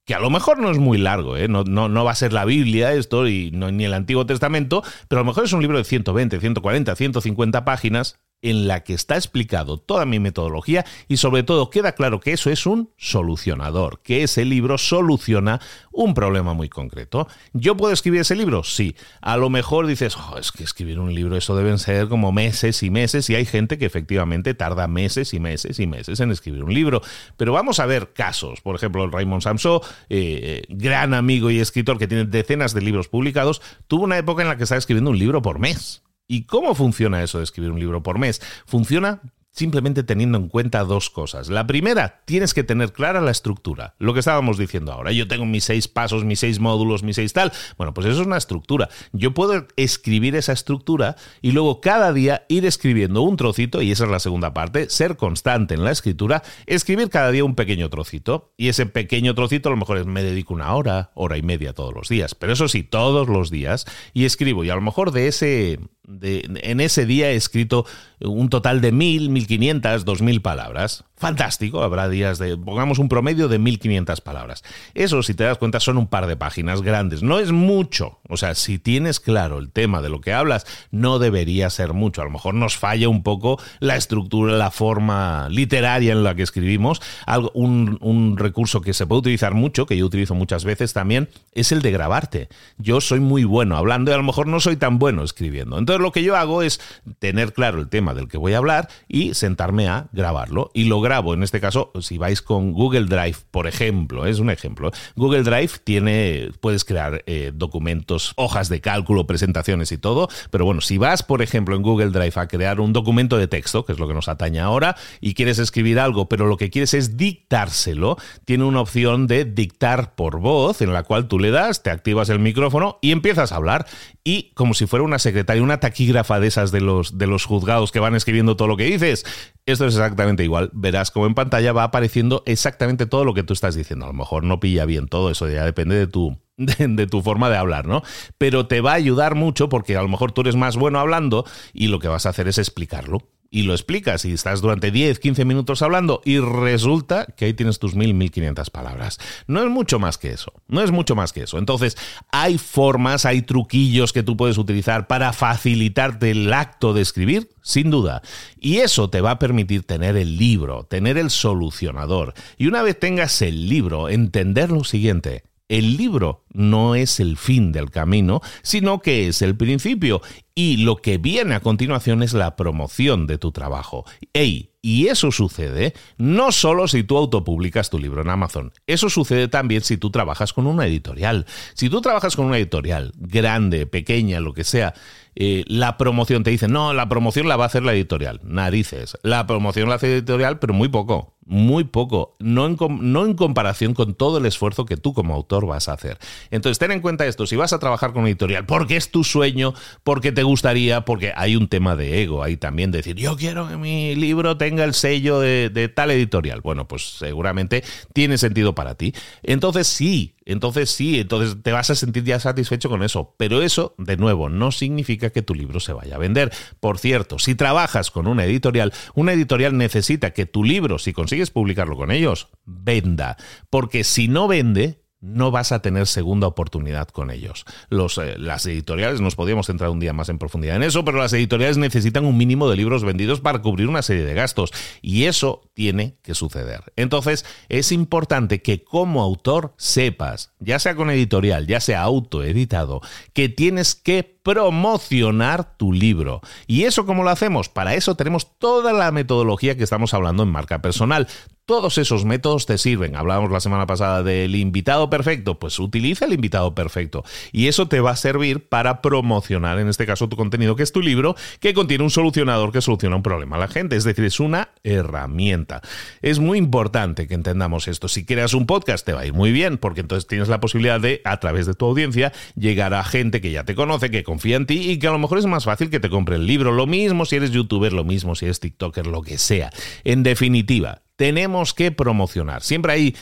que 0.05 0.15
a 0.15 0.21
lo 0.21 0.31
mejor 0.31 0.59
no 0.59 0.71
es 0.71 0.79
muy 0.79 0.99
largo, 0.99 1.37
¿eh? 1.37 1.47
no, 1.47 1.63
no, 1.63 2.05
va 2.05 2.11
a 2.11 2.17
ser 2.17 2.33
la 2.33 2.45
Biblia 2.45 2.93
esto 2.95 3.29
y 3.29 3.51
ni 3.53 3.85
el 3.85 3.95
Antiguo 3.95 4.27
Testamento, 4.27 4.83
pero 5.09 5.21
a 5.21 5.25
lo 5.25 5.29
mejor 5.29 5.45
es 5.45 5.53
un 5.53 5.61
libro 5.61 5.79
de 5.79 5.85
120, 5.85 6.41
140, 6.41 6.97
150 6.97 7.65
páginas 7.65 8.19
en 8.43 8.67
la 8.69 8.85
que 8.85 8.95
está 8.95 9.17
explicado 9.17 9.79
toda 9.79 10.07
mi 10.07 10.19
metodología 10.19 10.85
y 11.09 11.19
sobre 11.19 11.43
todo 11.43 11.71
queda 11.71 11.93
claro 11.93 12.21
que 12.21 12.33
eso 12.33 12.51
es 12.51 12.67
un 12.67 12.91
solucionador, 12.97 14.01
que 14.03 14.23
ese 14.23 14.45
libro 14.45 14.79
soluciona 14.79 15.61
un 15.93 16.15
problema 16.15 16.55
muy 16.55 16.69
concreto. 16.69 17.29
¿Yo 17.53 17.77
puedo 17.77 17.93
escribir 17.93 18.23
ese 18.23 18.37
libro? 18.37 18.65
Sí. 18.65 18.97
A 19.21 19.37
lo 19.37 19.51
mejor 19.51 19.87
dices, 19.87 20.17
oh, 20.17 20.39
es 20.39 20.53
que 20.53 20.65
escribir 20.65 20.99
un 20.99 21.15
libro 21.15 21.37
eso 21.37 21.57
deben 21.57 21.79
ser 21.79 22.09
como 22.09 22.33
meses 22.33 22.83
y 22.83 22.91
meses 22.91 23.29
y 23.29 23.35
hay 23.35 23.45
gente 23.45 23.79
que 23.79 23.87
efectivamente 23.87 24.55
tarda 24.55 24.87
meses 24.87 25.35
y 25.35 25.41
meses 25.41 25.79
y 25.79 25.87
meses 25.87 26.21
en 26.21 26.31
escribir 26.31 26.65
un 26.65 26.73
libro. 26.73 27.03
Pero 27.37 27.53
vamos 27.53 27.81
a 27.81 27.87
ver 27.87 28.13
casos. 28.13 28.61
Por 28.61 28.77
ejemplo, 28.77 29.09
Raymond 29.09 29.43
Samso, 29.43 29.83
eh, 30.09 30.63
gran 30.69 31.15
amigo 31.15 31.51
y 31.51 31.61
escritor 31.61 31.99
que 31.99 32.09
tiene 32.09 32.25
decenas 32.25 32.75
de 32.75 32.81
libros 32.81 33.09
publicados, 33.09 33.61
tuvo 33.87 34.05
una 34.05 34.19
época 34.19 34.43
en 34.43 34.49
la 34.49 34.57
que 34.57 34.65
estaba 34.65 34.79
escribiendo 34.79 35.11
un 35.11 35.19
libro 35.19 35.43
por 35.43 35.59
mes. 35.59 36.03
¿Y 36.31 36.45
cómo 36.45 36.77
funciona 36.77 37.25
eso 37.25 37.39
de 37.39 37.45
escribir 37.45 37.73
un 37.73 37.81
libro 37.81 38.05
por 38.05 38.21
mes? 38.21 38.41
Funciona 38.65 39.21
simplemente 39.51 40.05
teniendo 40.05 40.39
en 40.39 40.47
cuenta 40.47 40.85
dos 40.85 41.11
cosas. 41.11 41.49
La 41.49 41.67
primera, 41.67 42.23
tienes 42.25 42.55
que 42.55 42.63
tener 42.63 42.93
clara 42.93 43.21
la 43.21 43.33
estructura, 43.33 43.97
lo 43.99 44.15
que 44.15 44.21
estábamos 44.21 44.57
diciendo 44.57 44.93
ahora. 44.93 45.11
Yo 45.11 45.27
tengo 45.27 45.45
mis 45.45 45.65
seis 45.65 45.89
pasos, 45.89 46.25
mis 46.25 46.39
seis 46.39 46.61
módulos, 46.61 47.03
mis 47.03 47.17
seis 47.17 47.33
tal. 47.33 47.51
Bueno, 47.77 47.93
pues 47.93 48.07
eso 48.07 48.21
es 48.21 48.27
una 48.29 48.37
estructura. 48.37 48.89
Yo 49.13 49.35
puedo 49.35 49.67
escribir 49.75 50.37
esa 50.37 50.53
estructura 50.53 51.17
y 51.43 51.51
luego 51.51 51.81
cada 51.81 52.13
día 52.13 52.45
ir 52.49 52.65
escribiendo 52.65 53.23
un 53.23 53.37
trocito, 53.37 53.83
y 53.83 53.91
esa 53.91 54.05
es 54.05 54.11
la 54.11 54.21
segunda 54.21 54.55
parte, 54.55 54.89
ser 54.89 55.17
constante 55.17 55.75
en 55.75 55.83
la 55.83 55.91
escritura, 55.91 56.45
escribir 56.67 57.11
cada 57.11 57.33
día 57.33 57.43
un 57.43 57.57
pequeño 57.57 57.91
trocito. 57.91 58.53
Y 58.57 58.69
ese 58.69 58.87
pequeño 58.87 59.35
trocito 59.35 59.69
a 59.69 59.73
lo 59.73 59.79
mejor 59.79 60.07
me 60.07 60.23
dedico 60.23 60.55
una 60.55 60.73
hora, 60.77 61.11
hora 61.15 61.37
y 61.37 61.43
media 61.43 61.73
todos 61.73 61.93
los 61.93 62.09
días. 62.09 62.37
Pero 62.37 62.53
eso 62.53 62.69
sí, 62.69 62.85
todos 62.85 63.29
los 63.29 63.51
días. 63.51 63.85
Y 64.15 64.27
escribo. 64.27 64.63
Y 64.63 64.71
a 64.71 64.77
lo 64.77 64.81
mejor 64.81 65.11
de 65.11 65.27
ese 65.27 65.81
en 66.23 66.81
ese 66.81 67.07
día 67.07 67.31
he 67.31 67.37
escrito 67.37 67.87
un 68.21 68.49
total 68.49 68.81
de 68.81 68.93
mil, 68.93 69.31
mil 69.31 69.47
quinientas, 69.47 70.05
dos 70.05 70.23
mil 70.23 70.43
palabras. 70.43 71.05
Fantástico, 71.21 71.83
habrá 71.83 72.09
días 72.09 72.39
de, 72.39 72.57
pongamos 72.57 72.99
un 72.99 73.11
promedio 73.11 73.49
de 73.49 73.59
mil 73.59 73.79
quinientas 73.79 74.23
palabras. 74.23 74.65
Eso, 74.95 75.23
si 75.23 75.35
te 75.35 75.45
das 75.45 75.59
cuenta, 75.59 75.79
son 75.79 75.99
un 75.99 76.07
par 76.07 76.27
de 76.27 76.35
páginas 76.35 76.81
grandes. 76.81 77.23
No 77.23 77.39
es 77.39 77.53
mucho. 77.53 78.21
O 78.27 78.39
sea, 78.39 78.55
si 78.55 78.79
tienes 78.79 79.21
claro 79.21 79.59
el 79.59 79.71
tema 79.71 80.01
de 80.01 80.09
lo 80.09 80.23
que 80.23 80.33
hablas, 80.33 80.67
no 80.91 81.19
debería 81.19 81.69
ser 81.69 81.93
mucho. 81.93 82.23
A 82.23 82.25
lo 82.25 82.31
mejor 82.31 82.55
nos 82.55 82.79
falla 82.79 83.11
un 83.11 83.23
poco 83.23 83.61
la 83.81 83.97
estructura, 83.97 84.55
la 84.55 84.71
forma 84.71 85.51
literaria 85.51 86.13
en 86.13 86.25
la 86.25 86.35
que 86.35 86.43
escribimos. 86.43 87.03
Algo, 87.27 87.51
un, 87.53 87.99
un 88.01 88.39
recurso 88.39 88.81
que 88.81 88.95
se 88.95 89.05
puede 89.05 89.19
utilizar 89.19 89.53
mucho, 89.53 89.85
que 89.85 89.99
yo 89.99 90.07
utilizo 90.07 90.35
muchas 90.35 90.65
veces 90.65 90.95
también, 90.95 91.29
es 91.53 91.71
el 91.71 91.83
de 91.83 91.91
grabarte. 91.91 92.49
Yo 92.79 93.03
soy 93.03 93.21
muy 93.21 93.45
bueno 93.45 93.77
hablando 93.77 94.11
y 94.11 94.15
a 94.15 94.17
lo 94.17 94.23
mejor 94.23 94.47
no 94.47 94.59
soy 94.59 94.77
tan 94.77 94.99
bueno 94.99 95.23
escribiendo. 95.23 95.77
Entonces, 95.77 96.01
lo 96.01 96.13
que 96.13 96.23
yo 96.23 96.35
hago 96.35 96.63
es 96.63 96.81
tener 97.19 97.53
claro 97.53 97.79
el 97.79 97.91
tema 97.91 98.15
del 98.15 98.27
que 98.27 98.39
voy 98.39 98.55
a 98.55 98.59
hablar 98.59 98.89
y 99.07 99.35
sentarme 99.35 99.87
a 99.87 100.07
grabarlo. 100.13 100.71
Y 100.73 100.85
lo 100.85 101.03
en 101.19 101.43
este 101.43 101.61
caso, 101.61 101.91
si 102.01 102.19
vais 102.19 102.41
con 102.41 102.73
Google 102.73 103.07
Drive, 103.07 103.37
por 103.51 103.67
ejemplo, 103.67 104.27
es 104.27 104.39
un 104.39 104.49
ejemplo. 104.51 104.93
Google 105.17 105.43
Drive 105.43 105.73
tiene, 105.83 106.51
puedes 106.61 106.85
crear 106.85 107.25
eh, 107.27 107.51
documentos, 107.53 108.33
hojas 108.37 108.69
de 108.69 108.81
cálculo, 108.81 109.27
presentaciones 109.27 109.91
y 109.93 109.99
todo, 109.99 110.29
pero 110.51 110.65
bueno, 110.65 110.81
si 110.81 110.99
vas, 110.99 111.23
por 111.23 111.43
ejemplo, 111.43 111.75
en 111.75 111.83
Google 111.83 112.11
Drive 112.11 112.35
a 112.37 112.47
crear 112.47 112.81
un 112.81 112.93
documento 112.93 113.39
de 113.39 113.49
texto, 113.49 113.85
que 113.85 113.93
es 113.93 113.99
lo 113.99 114.07
que 114.07 114.15
nos 114.15 114.29
atañe 114.29 114.61
ahora, 114.61 114.97
y 115.21 115.35
quieres 115.35 115.59
escribir 115.59 115.99
algo, 115.99 116.29
pero 116.29 116.47
lo 116.47 116.57
que 116.57 116.71
quieres 116.71 116.95
es 116.95 117.17
dictárselo, 117.17 118.17
tiene 118.45 118.65
una 118.65 118.81
opción 118.81 119.27
de 119.27 119.45
dictar 119.45 120.15
por 120.15 120.39
voz, 120.39 120.81
en 120.81 120.93
la 120.93 121.03
cual 121.03 121.27
tú 121.27 121.39
le 121.39 121.51
das, 121.51 121.83
te 121.83 121.91
activas 121.91 122.29
el 122.29 122.39
micrófono 122.39 122.99
y 123.03 123.11
empiezas 123.11 123.53
a 123.53 123.57
hablar. 123.57 123.87
Y 124.23 124.53
como 124.53 124.75
si 124.75 124.87
fuera 124.87 125.03
una 125.03 125.19
secretaria, 125.19 125.63
una 125.63 125.81
taquígrafa 125.81 126.41
de 126.41 126.47
esas 126.47 126.73
de 126.73 126.81
los, 126.81 127.17
de 127.17 127.27
los 127.27 127.47
juzgados 127.47 127.91
que 127.91 128.01
van 128.01 128.15
escribiendo 128.15 128.57
todo 128.57 128.69
lo 128.69 128.77
que 128.77 128.85
dices. 128.85 129.25
Esto 129.65 129.87
es 129.87 129.95
exactamente 129.95 130.45
igual. 130.45 130.71
Verás 130.75 131.11
como 131.11 131.27
en 131.27 131.35
pantalla 131.35 131.73
va 131.73 131.85
apareciendo 131.85 132.43
exactamente 132.47 133.07
todo 133.07 133.25
lo 133.25 133.33
que 133.33 133.43
tú 133.43 133.55
estás 133.55 133.75
diciendo. 133.75 134.05
A 134.05 134.09
lo 134.09 134.15
mejor 134.15 134.45
no 134.45 134.61
pilla 134.61 134.85
bien 134.85 135.09
todo, 135.09 135.31
eso 135.31 135.49
ya 135.49 135.65
depende 135.65 135.97
de 135.97 136.07
tu, 136.07 136.39
de, 136.57 137.07
tu 137.07 137.23
forma 137.23 137.49
de 137.49 137.57
hablar, 137.57 137.87
¿no? 137.87 138.03
Pero 138.37 138.67
te 138.67 138.81
va 138.81 138.93
a 138.93 138.97
ayudar 138.97 139.35
mucho 139.35 139.69
porque 139.69 139.97
a 139.97 140.03
lo 140.03 140.09
mejor 140.09 140.33
tú 140.33 140.43
eres 140.43 140.57
más 140.57 140.77
bueno 140.77 140.99
hablando 140.99 141.47
y 141.73 141.87
lo 141.87 141.99
que 141.99 142.09
vas 142.09 142.27
a 142.27 142.31
hacer 142.31 142.49
es 142.49 142.59
explicarlo 142.59 143.23
y 143.51 143.63
lo 143.65 143.73
explicas 143.73 144.25
y 144.25 144.33
estás 144.33 144.61
durante 144.61 144.93
10, 144.93 145.19
15 145.19 145.45
minutos 145.45 145.83
hablando 145.83 146.23
y 146.25 146.39
resulta 146.39 147.27
que 147.27 147.47
ahí 147.47 147.55
tienes 147.55 147.81
tus 147.81 147.97
1000, 147.97 148.15
1500 148.15 148.71
palabras. 148.71 149.19
No 149.49 149.63
es 149.63 149.69
mucho 149.69 149.99
más 149.99 150.19
que 150.19 150.31
eso, 150.31 150.53
no 150.69 150.83
es 150.83 150.93
mucho 150.93 151.17
más 151.17 151.33
que 151.33 151.43
eso. 151.43 151.59
Entonces, 151.59 151.97
hay 152.31 152.59
formas, 152.59 153.27
hay 153.27 153.43
truquillos 153.43 154.13
que 154.13 154.23
tú 154.23 154.37
puedes 154.37 154.57
utilizar 154.57 155.09
para 155.09 155.33
facilitarte 155.33 156.31
el 156.31 156.53
acto 156.53 156.95
de 156.95 157.03
escribir, 157.03 157.51
sin 157.63 157.91
duda. 157.91 158.23
Y 158.59 158.79
eso 158.79 159.11
te 159.11 159.21
va 159.21 159.33
a 159.33 159.39
permitir 159.41 159.83
tener 159.83 160.17
el 160.17 160.37
libro, 160.37 160.85
tener 160.85 161.19
el 161.19 161.31
solucionador. 161.31 162.35
Y 162.57 162.69
una 162.69 162.83
vez 162.83 162.99
tengas 163.01 163.43
el 163.43 163.69
libro, 163.69 164.09
entender 164.09 164.71
lo 164.71 164.85
siguiente. 164.85 165.43
El 165.69 165.97
libro 165.97 166.45
no 166.53 166.95
es 166.95 167.21
el 167.21 167.37
fin 167.37 167.73
del 167.73 167.91
camino, 167.91 168.41
sino 168.63 169.01
que 169.01 169.29
es 169.29 169.43
el 169.43 169.57
principio 169.57 170.21
y 170.55 170.79
lo 170.79 170.97
que 170.97 171.19
viene 171.19 171.55
a 171.55 171.61
continuación 171.61 172.23
es 172.23 172.35
la 172.35 172.57
promoción 172.57 173.27
de 173.27 173.39
tu 173.39 173.53
trabajo. 173.53 174.05
Ey, 174.33 174.71
y 174.83 175.09
eso 175.09 175.31
sucede 175.31 175.95
no 176.17 176.53
solo 176.53 176.89
si 176.89 177.03
tú 177.03 177.17
autopublicas 177.17 177.91
tu 177.91 177.99
libro 177.99 178.23
en 178.23 178.31
Amazon, 178.31 178.73
eso 178.87 179.11
sucede 179.11 179.49
también 179.49 179.83
si 179.83 179.97
tú 179.97 180.11
trabajas 180.11 180.53
con 180.53 180.67
una 180.67 180.87
editorial. 180.87 181.47
Si 181.75 181.89
tú 181.89 182.01
trabajas 182.01 182.37
con 182.37 182.47
una 182.47 182.59
editorial, 182.59 183.13
grande, 183.17 183.87
pequeña, 183.87 184.41
lo 184.41 184.53
que 184.53 184.65
sea, 184.65 184.95
eh, 185.35 185.65
la 185.67 185.97
promoción 185.97 186.43
te 186.43 186.51
dice, 186.51 186.69
no, 186.69 186.93
la 186.93 187.09
promoción 187.09 187.49
la 187.49 187.57
va 187.57 187.65
a 187.65 187.69
hacer 187.69 187.83
la 187.83 187.95
editorial. 187.95 188.41
Narices. 188.43 189.17
La 189.23 189.47
promoción 189.47 189.89
la 189.89 189.95
hace 189.97 190.09
la 190.09 190.15
editorial, 190.15 190.59
pero 190.59 190.75
muy 190.75 190.89
poco 190.89 191.35
muy 191.51 191.83
poco, 191.83 192.37
no 192.39 192.65
en, 192.65 192.77
no 193.01 193.27
en 193.27 193.35
comparación 193.35 193.93
con 193.93 194.15
todo 194.15 194.39
el 194.39 194.47
esfuerzo 194.47 194.87
que 194.87 194.97
tú 194.97 195.13
como 195.13 195.35
autor 195.35 195.67
vas 195.67 195.89
a 195.89 195.95
hacer. 195.95 196.17
Entonces, 196.51 196.79
ten 196.79 196.93
en 196.93 197.01
cuenta 197.01 197.27
esto, 197.27 197.47
si 197.47 197.57
vas 197.57 197.73
a 197.73 197.79
trabajar 197.79 198.13
con 198.13 198.21
una 198.21 198.29
editorial, 198.29 198.67
porque 198.67 198.97
es 198.97 199.11
tu 199.11 199.25
sueño, 199.25 199.75
porque 200.03 200.33
te 200.33 200.43
gustaría, 200.43 201.05
porque 201.05 201.33
hay 201.37 201.57
un 201.57 201.69
tema 201.69 201.97
de 201.97 202.23
ego 202.23 202.43
ahí 202.43 202.57
también, 202.57 202.91
decir, 202.91 203.17
yo 203.17 203.37
quiero 203.37 203.69
que 203.69 203.77
mi 203.77 204.15
libro 204.15 204.57
tenga 204.57 204.85
el 204.85 204.95
sello 204.95 205.41
de, 205.41 205.71
de 205.71 205.89
tal 205.89 206.11
editorial. 206.11 206.61
Bueno, 206.61 206.89
pues 206.89 207.19
seguramente 207.19 207.85
tiene 208.13 208.39
sentido 208.39 208.75
para 208.75 208.95
ti. 208.95 209.15
Entonces, 209.43 209.87
sí, 209.87 210.37
entonces 210.45 210.91
sí, 210.91 211.21
entonces 211.21 211.63
te 211.63 211.71
vas 211.71 211.91
a 211.91 211.95
sentir 211.95 212.25
ya 212.25 212.41
satisfecho 212.41 212.89
con 212.89 213.03
eso. 213.03 213.35
Pero 213.37 213.63
eso, 213.63 213.95
de 213.99 214.17
nuevo, 214.17 214.49
no 214.49 214.73
significa 214.73 215.31
que 215.31 215.43
tu 215.43 215.55
libro 215.55 215.81
se 215.81 215.93
vaya 215.93 216.17
a 216.17 216.19
vender. 216.19 216.53
Por 216.81 216.99
cierto, 216.99 217.39
si 217.39 217.55
trabajas 217.55 218.11
con 218.11 218.27
una 218.27 218.45
editorial, 218.45 218.93
una 219.15 219.33
editorial 219.33 219.77
necesita 219.77 220.33
que 220.33 220.47
tu 220.47 220.65
libro, 220.65 220.99
si 220.99 221.13
consigues 221.13 221.51
publicarlo 221.51 221.97
con 221.97 222.11
ellos, 222.11 222.49
venda. 222.65 223.37
Porque 223.71 224.03
si 224.03 224.29
no 224.29 224.49
vende, 224.49 225.00
no 225.21 225.51
vas 225.51 225.73
a 225.73 225.83
tener 225.83 226.07
segunda 226.07 226.47
oportunidad 226.47 227.09
con 227.09 227.31
ellos. 227.31 227.65
Los, 227.89 228.19
eh, 228.19 228.37
las 228.39 228.65
editoriales, 228.67 229.21
nos 229.21 229.37
podríamos 229.37 229.69
entrar 229.69 229.91
un 229.91 230.01
día 230.01 230.13
más 230.13 230.29
en 230.29 230.39
profundidad 230.39 230.77
en 230.77 230.83
eso, 230.83 231.05
pero 231.05 231.19
las 231.19 231.33
editoriales 231.33 231.77
necesitan 231.77 232.25
un 232.25 232.37
mínimo 232.37 232.69
de 232.69 232.77
libros 232.77 233.05
vendidos 233.05 233.41
para 233.41 233.61
cubrir 233.61 233.89
una 233.89 234.03
serie 234.03 234.25
de 234.25 234.35
gastos 234.35 234.73
y 235.03 235.25
eso 235.25 235.63
tiene 235.75 236.17
que 236.23 236.35
suceder. 236.35 236.93
Entonces, 236.97 237.45
es 237.69 237.93
importante 237.93 238.63
que 238.63 238.83
como 238.83 239.23
autor 239.23 239.75
sepas, 239.77 240.53
ya 240.59 240.79
sea 240.79 240.95
con 240.95 241.11
editorial, 241.11 241.67
ya 241.67 241.81
sea 241.81 242.03
autoeditado, 242.03 243.01
que 243.33 243.49
tienes 243.49 243.95
que 243.95 244.41
promocionar 244.43 245.77
tu 245.77 245.93
libro. 245.93 246.41
¿Y 246.67 246.85
eso 246.85 247.05
cómo 247.05 247.23
lo 247.23 247.31
hacemos? 247.31 247.69
Para 247.69 247.95
eso 247.95 248.15
tenemos 248.15 248.59
toda 248.59 248.93
la 248.93 249.11
metodología 249.13 249.77
que 249.77 249.85
estamos 249.85 250.15
hablando 250.15 250.43
en 250.43 250.49
marca 250.51 250.81
personal. 250.81 251.29
Todos 251.71 251.99
esos 251.99 252.25
métodos 252.25 252.67
te 252.67 252.79
sirven. 252.79 253.15
Hablábamos 253.15 253.53
la 253.53 253.61
semana 253.61 253.87
pasada 253.87 254.25
del 254.25 254.57
invitado 254.57 255.09
perfecto, 255.09 255.61
pues 255.61 255.79
utiliza 255.79 256.25
el 256.25 256.33
invitado 256.33 256.75
perfecto. 256.75 257.23
Y 257.53 257.69
eso 257.69 257.87
te 257.87 258.01
va 258.01 258.11
a 258.11 258.17
servir 258.17 258.69
para 258.69 259.01
promocionar, 259.01 259.79
en 259.79 259.87
este 259.87 260.05
caso, 260.05 260.29
tu 260.29 260.37
contenido, 260.37 260.75
que 260.75 260.83
es 260.83 260.91
tu 260.91 261.01
libro, 261.01 261.37
que 261.61 261.73
contiene 261.73 262.03
un 262.03 262.11
solucionador 262.11 262.73
que 262.73 262.81
soluciona 262.81 263.15
un 263.15 263.23
problema 263.23 263.55
a 263.55 263.61
la 263.61 263.69
gente. 263.69 263.95
Es 263.95 264.03
decir, 264.03 264.25
es 264.25 264.41
una 264.41 264.71
herramienta. 264.83 265.81
Es 266.23 266.41
muy 266.41 266.59
importante 266.59 267.29
que 267.29 267.35
entendamos 267.35 267.87
esto. 267.87 268.09
Si 268.09 268.25
creas 268.25 268.53
un 268.53 268.67
podcast, 268.67 269.07
te 269.07 269.13
va 269.13 269.21
a 269.21 269.27
ir 269.27 269.33
muy 269.33 269.53
bien, 269.53 269.79
porque 269.79 270.01
entonces 270.01 270.27
tienes 270.27 270.49
la 270.49 270.59
posibilidad 270.59 271.01
de, 271.01 271.23
a 271.25 271.39
través 271.39 271.67
de 271.67 271.75
tu 271.75 271.87
audiencia, 271.87 272.33
llegar 272.57 272.95
a 272.95 273.05
gente 273.05 273.41
que 273.41 273.53
ya 273.53 273.63
te 273.63 273.77
conoce, 273.77 274.11
que 274.11 274.25
confía 274.25 274.57
en 274.57 274.67
ti 274.67 274.91
y 274.91 274.99
que 274.99 275.07
a 275.07 275.13
lo 275.13 275.21
mejor 275.21 275.39
es 275.39 275.47
más 275.47 275.67
fácil 275.67 275.89
que 275.89 276.01
te 276.01 276.11
compre 276.11 276.35
el 276.35 276.47
libro. 276.47 276.73
Lo 276.73 276.89
mismo 276.89 277.27
si 277.27 277.37
eres 277.37 277.53
youtuber, 277.53 277.93
lo 277.93 278.03
mismo 278.03 278.35
si 278.35 278.47
eres 278.47 278.59
TikToker, 278.59 279.07
lo 279.07 279.23
que 279.23 279.39
sea. 279.39 279.71
En 280.03 280.25
definitiva, 280.25 281.03
tenemos 281.21 281.75
que 281.75 281.93
promocionar. 281.93 282.63
Siempre 282.63 283.15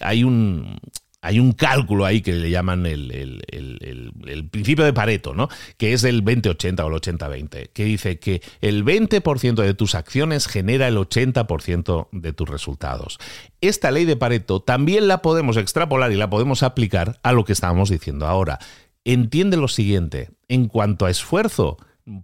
hay, 0.00 0.24
un 0.24 1.52
cálculo 1.58 2.06
ahí 2.06 2.22
que 2.22 2.32
le 2.32 2.48
llaman 2.48 2.86
el, 2.86 3.10
el, 3.12 4.48
principio 4.48 4.82
de 4.82 4.94
Pareto, 4.94 5.34
¿no? 5.34 5.50
Que 5.76 5.92
es 5.92 6.04
el 6.04 6.24
20-80 6.24 6.80
o 6.82 6.86
el 6.86 6.94
80-20, 6.94 7.68
que 7.74 7.84
dice 7.84 8.18
que 8.18 8.40
el 8.62 8.82
20% 8.82 9.56
de 9.56 9.74
tus 9.74 9.94
acciones 9.94 10.46
genera 10.46 10.88
el 10.88 10.96
80% 10.96 12.08
de 12.12 12.32
tus 12.32 12.48
resultados. 12.48 13.18
Esta 13.60 13.90
ley 13.90 14.06
de 14.06 14.16
Pareto 14.16 14.62
también 14.62 15.06
la 15.06 15.20
podemos 15.20 15.58
extrapolar 15.58 16.12
y 16.12 16.16
la 16.16 16.30
podemos 16.30 16.62
aplicar 16.62 17.20
a 17.22 17.32
lo 17.32 17.44
que 17.44 17.52
estábamos 17.52 17.90
diciendo 17.90 18.26
ahora 18.26 18.58
entiende 19.06 19.58
lo 19.58 19.68
siguiente, 19.68 20.30
en 20.48 20.66
cuanto 20.66 21.04
a 21.04 21.10
esfuerzo, 21.10 21.76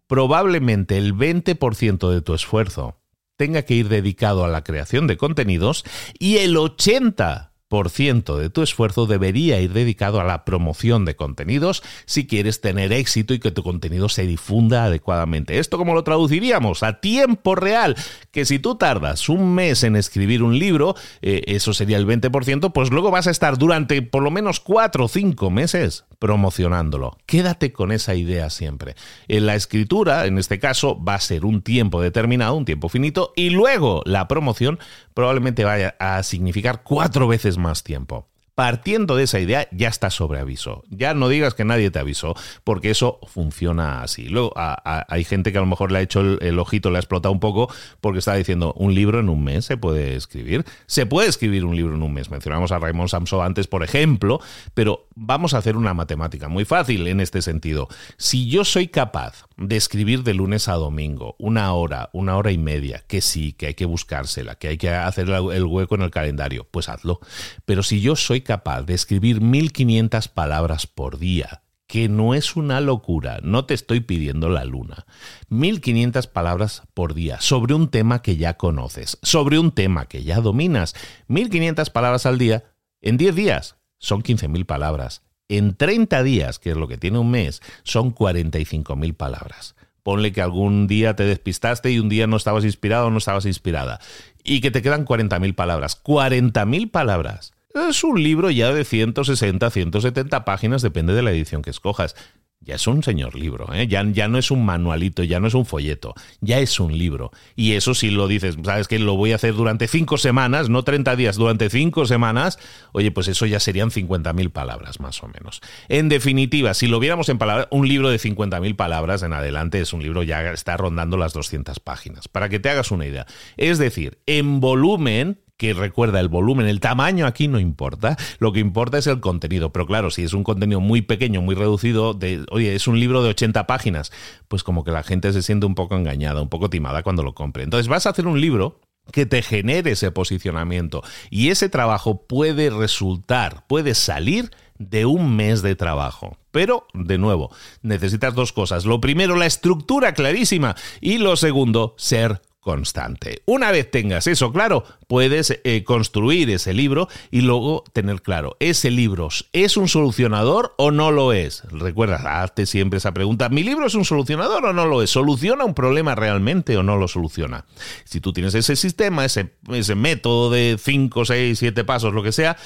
probablemente 0.06 0.96
el 0.96 1.14
20% 1.14 2.10
de 2.10 2.22
tu 2.22 2.32
esfuerzo 2.32 2.99
tenga 3.40 3.62
que 3.62 3.72
ir 3.72 3.88
dedicado 3.88 4.44
a 4.44 4.48
la 4.48 4.62
creación 4.64 5.06
de 5.06 5.16
contenidos 5.16 5.82
y 6.18 6.36
el 6.36 6.56
80% 6.56 7.48
ciento 7.88 8.36
de 8.36 8.50
tu 8.50 8.60
esfuerzo 8.60 9.06
debería 9.06 9.60
ir 9.60 9.72
dedicado 9.72 10.20
a 10.20 10.24
la 10.24 10.44
promoción 10.44 11.06
de 11.06 11.16
contenidos 11.16 11.82
si 12.04 12.26
quieres 12.26 12.60
tener 12.60 12.92
éxito 12.92 13.32
y 13.32 13.38
que 13.38 13.50
tu 13.50 13.62
contenido 13.62 14.10
se 14.10 14.26
difunda 14.26 14.84
adecuadamente. 14.84 15.58
¿Esto 15.58 15.78
cómo 15.78 15.94
lo 15.94 16.04
traduciríamos? 16.04 16.82
A 16.82 17.00
tiempo 17.00 17.54
real, 17.54 17.96
que 18.30 18.44
si 18.44 18.58
tú 18.58 18.74
tardas 18.74 19.30
un 19.30 19.54
mes 19.54 19.84
en 19.84 19.96
escribir 19.96 20.42
un 20.42 20.58
libro, 20.58 20.94
eh, 21.22 21.42
eso 21.46 21.72
sería 21.72 21.96
el 21.96 22.06
20%, 22.06 22.72
pues 22.74 22.90
luego 22.90 23.10
vas 23.10 23.26
a 23.26 23.30
estar 23.30 23.56
durante 23.56 24.02
por 24.02 24.22
lo 24.22 24.30
menos 24.30 24.60
4 24.60 25.06
o 25.06 25.08
5 25.08 25.50
meses 25.50 26.04
promocionándolo. 26.20 27.16
Quédate 27.26 27.72
con 27.72 27.90
esa 27.90 28.14
idea 28.14 28.50
siempre. 28.50 28.94
En 29.26 29.46
la 29.46 29.56
escritura, 29.56 30.26
en 30.26 30.38
este 30.38 30.60
caso, 30.60 31.02
va 31.02 31.14
a 31.14 31.20
ser 31.20 31.44
un 31.44 31.62
tiempo 31.62 32.00
determinado, 32.00 32.54
un 32.54 32.64
tiempo 32.64 32.88
finito, 32.88 33.32
y 33.34 33.50
luego 33.50 34.02
la 34.04 34.28
promoción 34.28 34.78
probablemente 35.14 35.64
vaya 35.64 35.96
a 35.98 36.22
significar 36.22 36.82
cuatro 36.84 37.26
veces 37.26 37.58
más 37.58 37.82
tiempo. 37.82 38.29
Partiendo 38.60 39.16
de 39.16 39.22
esa 39.22 39.40
idea, 39.40 39.68
ya 39.72 39.88
está 39.88 40.10
sobre 40.10 40.38
aviso. 40.38 40.84
Ya 40.90 41.14
no 41.14 41.30
digas 41.30 41.54
que 41.54 41.64
nadie 41.64 41.90
te 41.90 41.98
avisó, 41.98 42.34
porque 42.62 42.90
eso 42.90 43.18
funciona 43.26 44.02
así. 44.02 44.28
Luego, 44.28 44.52
hay 44.54 45.24
gente 45.24 45.50
que 45.50 45.56
a 45.56 45.62
lo 45.62 45.66
mejor 45.66 45.90
le 45.90 46.00
ha 46.00 46.02
hecho 46.02 46.20
el, 46.20 46.58
ojito, 46.58 46.90
le 46.90 46.98
ha 46.98 47.00
explotado 47.00 47.32
un 47.32 47.40
poco, 47.40 47.72
porque 48.02 48.18
está 48.18 48.34
diciendo, 48.34 48.74
un 48.76 48.94
libro 48.94 49.18
en 49.18 49.30
un 49.30 49.42
mes 49.42 49.64
se 49.64 49.78
puede 49.78 50.14
escribir. 50.14 50.66
Se 50.84 51.06
puede 51.06 51.30
escribir 51.30 51.64
un 51.64 51.74
libro 51.74 51.94
en 51.94 52.02
un 52.02 52.12
mes. 52.12 52.30
Mencionamos 52.30 52.70
a 52.70 52.78
Raymond 52.78 53.08
Samson 53.08 53.42
antes, 53.42 53.66
por 53.66 53.82
ejemplo, 53.82 54.40
pero 54.74 55.08
vamos 55.14 55.54
a 55.54 55.58
hacer 55.58 55.78
una 55.78 55.94
matemática 55.94 56.48
muy 56.48 56.66
fácil 56.66 57.06
en 57.06 57.20
este 57.20 57.40
sentido. 57.40 57.88
Si 58.18 58.50
yo 58.50 58.66
soy 58.66 58.88
capaz 58.88 59.46
de 59.56 59.76
escribir 59.76 60.22
de 60.22 60.34
lunes 60.34 60.68
a 60.68 60.74
domingo, 60.74 61.34
una 61.38 61.72
hora, 61.72 62.10
una 62.12 62.36
hora 62.36 62.52
y 62.52 62.58
media, 62.58 63.04
que 63.06 63.22
sí, 63.22 63.54
que 63.54 63.68
hay 63.68 63.74
que 63.74 63.86
buscársela, 63.86 64.56
que 64.56 64.68
hay 64.68 64.76
que 64.76 64.90
hacer 64.90 65.30
el 65.30 65.64
hueco 65.64 65.94
en 65.94 66.02
el 66.02 66.10
calendario, 66.10 66.66
pues 66.70 66.90
hazlo. 66.90 67.20
Pero 67.64 67.82
si 67.82 68.02
yo 68.02 68.16
soy 68.16 68.42
capaz 68.42 68.49
de 68.58 68.94
escribir 68.94 69.40
1500 69.40 70.26
palabras 70.26 70.88
por 70.88 71.20
día, 71.20 71.62
que 71.86 72.08
no 72.08 72.34
es 72.34 72.56
una 72.56 72.80
locura, 72.80 73.38
no 73.44 73.64
te 73.64 73.74
estoy 73.74 74.00
pidiendo 74.00 74.48
la 74.48 74.64
luna. 74.64 75.06
1500 75.50 76.26
palabras 76.26 76.82
por 76.92 77.14
día 77.14 77.40
sobre 77.40 77.74
un 77.74 77.90
tema 77.90 78.22
que 78.22 78.36
ya 78.36 78.54
conoces, 78.54 79.18
sobre 79.22 79.60
un 79.60 79.70
tema 79.70 80.06
que 80.06 80.24
ya 80.24 80.40
dominas. 80.40 80.96
1500 81.28 81.90
palabras 81.90 82.26
al 82.26 82.38
día 82.38 82.64
en 83.00 83.16
10 83.18 83.36
días 83.36 83.76
son 83.98 84.24
15.000 84.24 84.66
palabras. 84.66 85.22
En 85.48 85.76
30 85.76 86.24
días, 86.24 86.58
que 86.58 86.70
es 86.70 86.76
lo 86.76 86.88
que 86.88 86.98
tiene 86.98 87.18
un 87.18 87.30
mes, 87.30 87.62
son 87.84 88.12
45.000 88.12 89.14
palabras. 89.14 89.76
Ponle 90.02 90.32
que 90.32 90.42
algún 90.42 90.88
día 90.88 91.14
te 91.14 91.24
despistaste 91.24 91.92
y 91.92 92.00
un 92.00 92.08
día 92.08 92.26
no 92.26 92.36
estabas 92.36 92.64
inspirado 92.64 93.06
o 93.06 93.10
no 93.10 93.18
estabas 93.18 93.46
inspirada. 93.46 94.00
Y 94.42 94.60
que 94.60 94.72
te 94.72 94.82
quedan 94.82 95.06
40.000 95.06 95.54
palabras. 95.54 96.02
40.000 96.02 96.90
palabras 96.90 97.52
es 97.74 98.04
un 98.04 98.22
libro 98.22 98.50
ya 98.50 98.72
de 98.72 98.84
160, 98.84 99.70
170 99.70 100.44
páginas, 100.44 100.82
depende 100.82 101.14
de 101.14 101.22
la 101.22 101.30
edición 101.30 101.62
que 101.62 101.70
escojas. 101.70 102.16
Ya 102.62 102.74
es 102.74 102.86
un 102.86 103.02
señor 103.02 103.36
libro, 103.36 103.72
¿eh? 103.72 103.86
ya, 103.86 104.04
ya 104.04 104.28
no 104.28 104.36
es 104.36 104.50
un 104.50 104.66
manualito, 104.66 105.24
ya 105.24 105.40
no 105.40 105.48
es 105.48 105.54
un 105.54 105.64
folleto, 105.64 106.12
ya 106.42 106.58
es 106.58 106.78
un 106.78 106.98
libro. 106.98 107.30
Y 107.56 107.72
eso 107.72 107.94
si 107.94 108.10
lo 108.10 108.28
dices, 108.28 108.56
sabes 108.62 108.86
que 108.86 108.98
lo 108.98 109.16
voy 109.16 109.32
a 109.32 109.36
hacer 109.36 109.54
durante 109.54 109.88
cinco 109.88 110.18
semanas, 110.18 110.68
no 110.68 110.82
30 110.84 111.16
días, 111.16 111.36
durante 111.36 111.70
cinco 111.70 112.04
semanas, 112.04 112.58
oye, 112.92 113.10
pues 113.12 113.28
eso 113.28 113.46
ya 113.46 113.60
serían 113.60 113.90
50.000 113.90 114.50
palabras 114.50 115.00
más 115.00 115.22
o 115.22 115.28
menos. 115.28 115.62
En 115.88 116.10
definitiva, 116.10 116.74
si 116.74 116.86
lo 116.86 117.00
viéramos 117.00 117.30
en 117.30 117.38
palabras, 117.38 117.66
un 117.70 117.88
libro 117.88 118.10
de 118.10 118.18
50.000 118.18 118.76
palabras 118.76 119.22
en 119.22 119.32
adelante 119.32 119.80
es 119.80 119.94
un 119.94 120.02
libro 120.02 120.22
ya 120.22 120.52
está 120.52 120.76
rondando 120.76 121.16
las 121.16 121.32
200 121.32 121.80
páginas, 121.80 122.28
para 122.28 122.50
que 122.50 122.60
te 122.60 122.68
hagas 122.68 122.90
una 122.90 123.06
idea. 123.06 123.26
Es 123.56 123.78
decir, 123.78 124.18
en 124.26 124.60
volumen 124.60 125.38
que 125.60 125.74
recuerda 125.74 126.20
el 126.20 126.28
volumen, 126.28 126.66
el 126.66 126.80
tamaño 126.80 127.26
aquí 127.26 127.46
no 127.46 127.60
importa, 127.60 128.16
lo 128.38 128.50
que 128.50 128.60
importa 128.60 128.96
es 128.96 129.06
el 129.06 129.20
contenido. 129.20 129.70
Pero 129.72 129.86
claro, 129.86 130.10
si 130.10 130.22
es 130.22 130.32
un 130.32 130.42
contenido 130.42 130.80
muy 130.80 131.02
pequeño, 131.02 131.42
muy 131.42 131.54
reducido, 131.54 132.18
oye, 132.50 132.74
es 132.74 132.88
un 132.88 132.98
libro 132.98 133.22
de 133.22 133.28
80 133.28 133.66
páginas, 133.66 134.10
pues 134.48 134.64
como 134.64 134.84
que 134.84 134.90
la 134.90 135.02
gente 135.02 135.34
se 135.34 135.42
siente 135.42 135.66
un 135.66 135.74
poco 135.74 135.96
engañada, 135.96 136.40
un 136.40 136.48
poco 136.48 136.70
timada 136.70 137.02
cuando 137.02 137.22
lo 137.22 137.34
compre. 137.34 137.62
Entonces 137.62 137.88
vas 137.88 138.06
a 138.06 138.08
hacer 138.08 138.26
un 138.26 138.40
libro 138.40 138.80
que 139.12 139.26
te 139.26 139.42
genere 139.42 139.90
ese 139.90 140.10
posicionamiento 140.10 141.02
y 141.28 141.50
ese 141.50 141.68
trabajo 141.68 142.22
puede 142.26 142.70
resultar, 142.70 143.66
puede 143.66 143.94
salir 143.94 144.50
de 144.78 145.04
un 145.04 145.36
mes 145.36 145.60
de 145.60 145.76
trabajo. 145.76 146.38
Pero, 146.52 146.86
de 146.94 147.18
nuevo, 147.18 147.54
necesitas 147.82 148.34
dos 148.34 148.54
cosas. 148.54 148.86
Lo 148.86 148.98
primero, 148.98 149.36
la 149.36 149.44
estructura 149.44 150.14
clarísima 150.14 150.74
y 151.02 151.18
lo 151.18 151.36
segundo, 151.36 151.94
ser 151.98 152.40
constante. 152.60 153.42
Una 153.46 153.70
vez 153.72 153.90
tengas 153.90 154.26
eso 154.26 154.52
claro, 154.52 154.84
puedes 155.08 155.58
eh, 155.64 155.82
construir 155.84 156.50
ese 156.50 156.74
libro 156.74 157.08
y 157.30 157.40
luego 157.40 157.84
tener 157.92 158.22
claro, 158.22 158.56
¿ese 158.60 158.90
libro 158.90 159.28
es 159.52 159.76
un 159.76 159.88
solucionador 159.88 160.74
o 160.76 160.90
no 160.90 161.10
lo 161.10 161.32
es? 161.32 161.62
Recuerda, 161.70 162.42
hazte 162.42 162.66
siempre 162.66 162.98
esa 162.98 163.12
pregunta, 163.12 163.48
¿mi 163.48 163.62
libro 163.62 163.86
es 163.86 163.94
un 163.94 164.04
solucionador 164.04 164.66
o 164.66 164.72
no 164.72 164.84
lo 164.84 165.02
es? 165.02 165.10
¿Soluciona 165.10 165.64
un 165.64 165.74
problema 165.74 166.14
realmente 166.14 166.76
o 166.76 166.82
no 166.82 166.96
lo 166.96 167.08
soluciona? 167.08 167.64
Si 168.04 168.20
tú 168.20 168.32
tienes 168.32 168.54
ese 168.54 168.76
sistema, 168.76 169.24
ese, 169.24 169.54
ese 169.68 169.94
método 169.94 170.50
de 170.50 170.76
5, 170.78 171.24
6, 171.24 171.58
7 171.58 171.84
pasos, 171.84 172.12
lo 172.12 172.22
que 172.22 172.32
sea, 172.32 172.56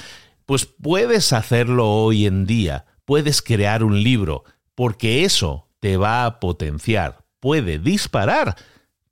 pues 0.45 0.65
puedes 0.65 1.31
hacerlo 1.33 1.89
hoy 1.89 2.25
en 2.25 2.45
día, 2.45 2.85
puedes 3.05 3.41
crear 3.41 3.83
un 3.83 4.03
libro, 4.03 4.43
porque 4.75 5.23
eso 5.23 5.69
te 5.79 5.97
va 5.97 6.25
a 6.25 6.39
potenciar, 6.39 7.23
puede 7.39 7.79
disparar 7.79 8.55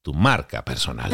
tu 0.03 0.13
marca 0.13 0.61
personal. 0.63 1.11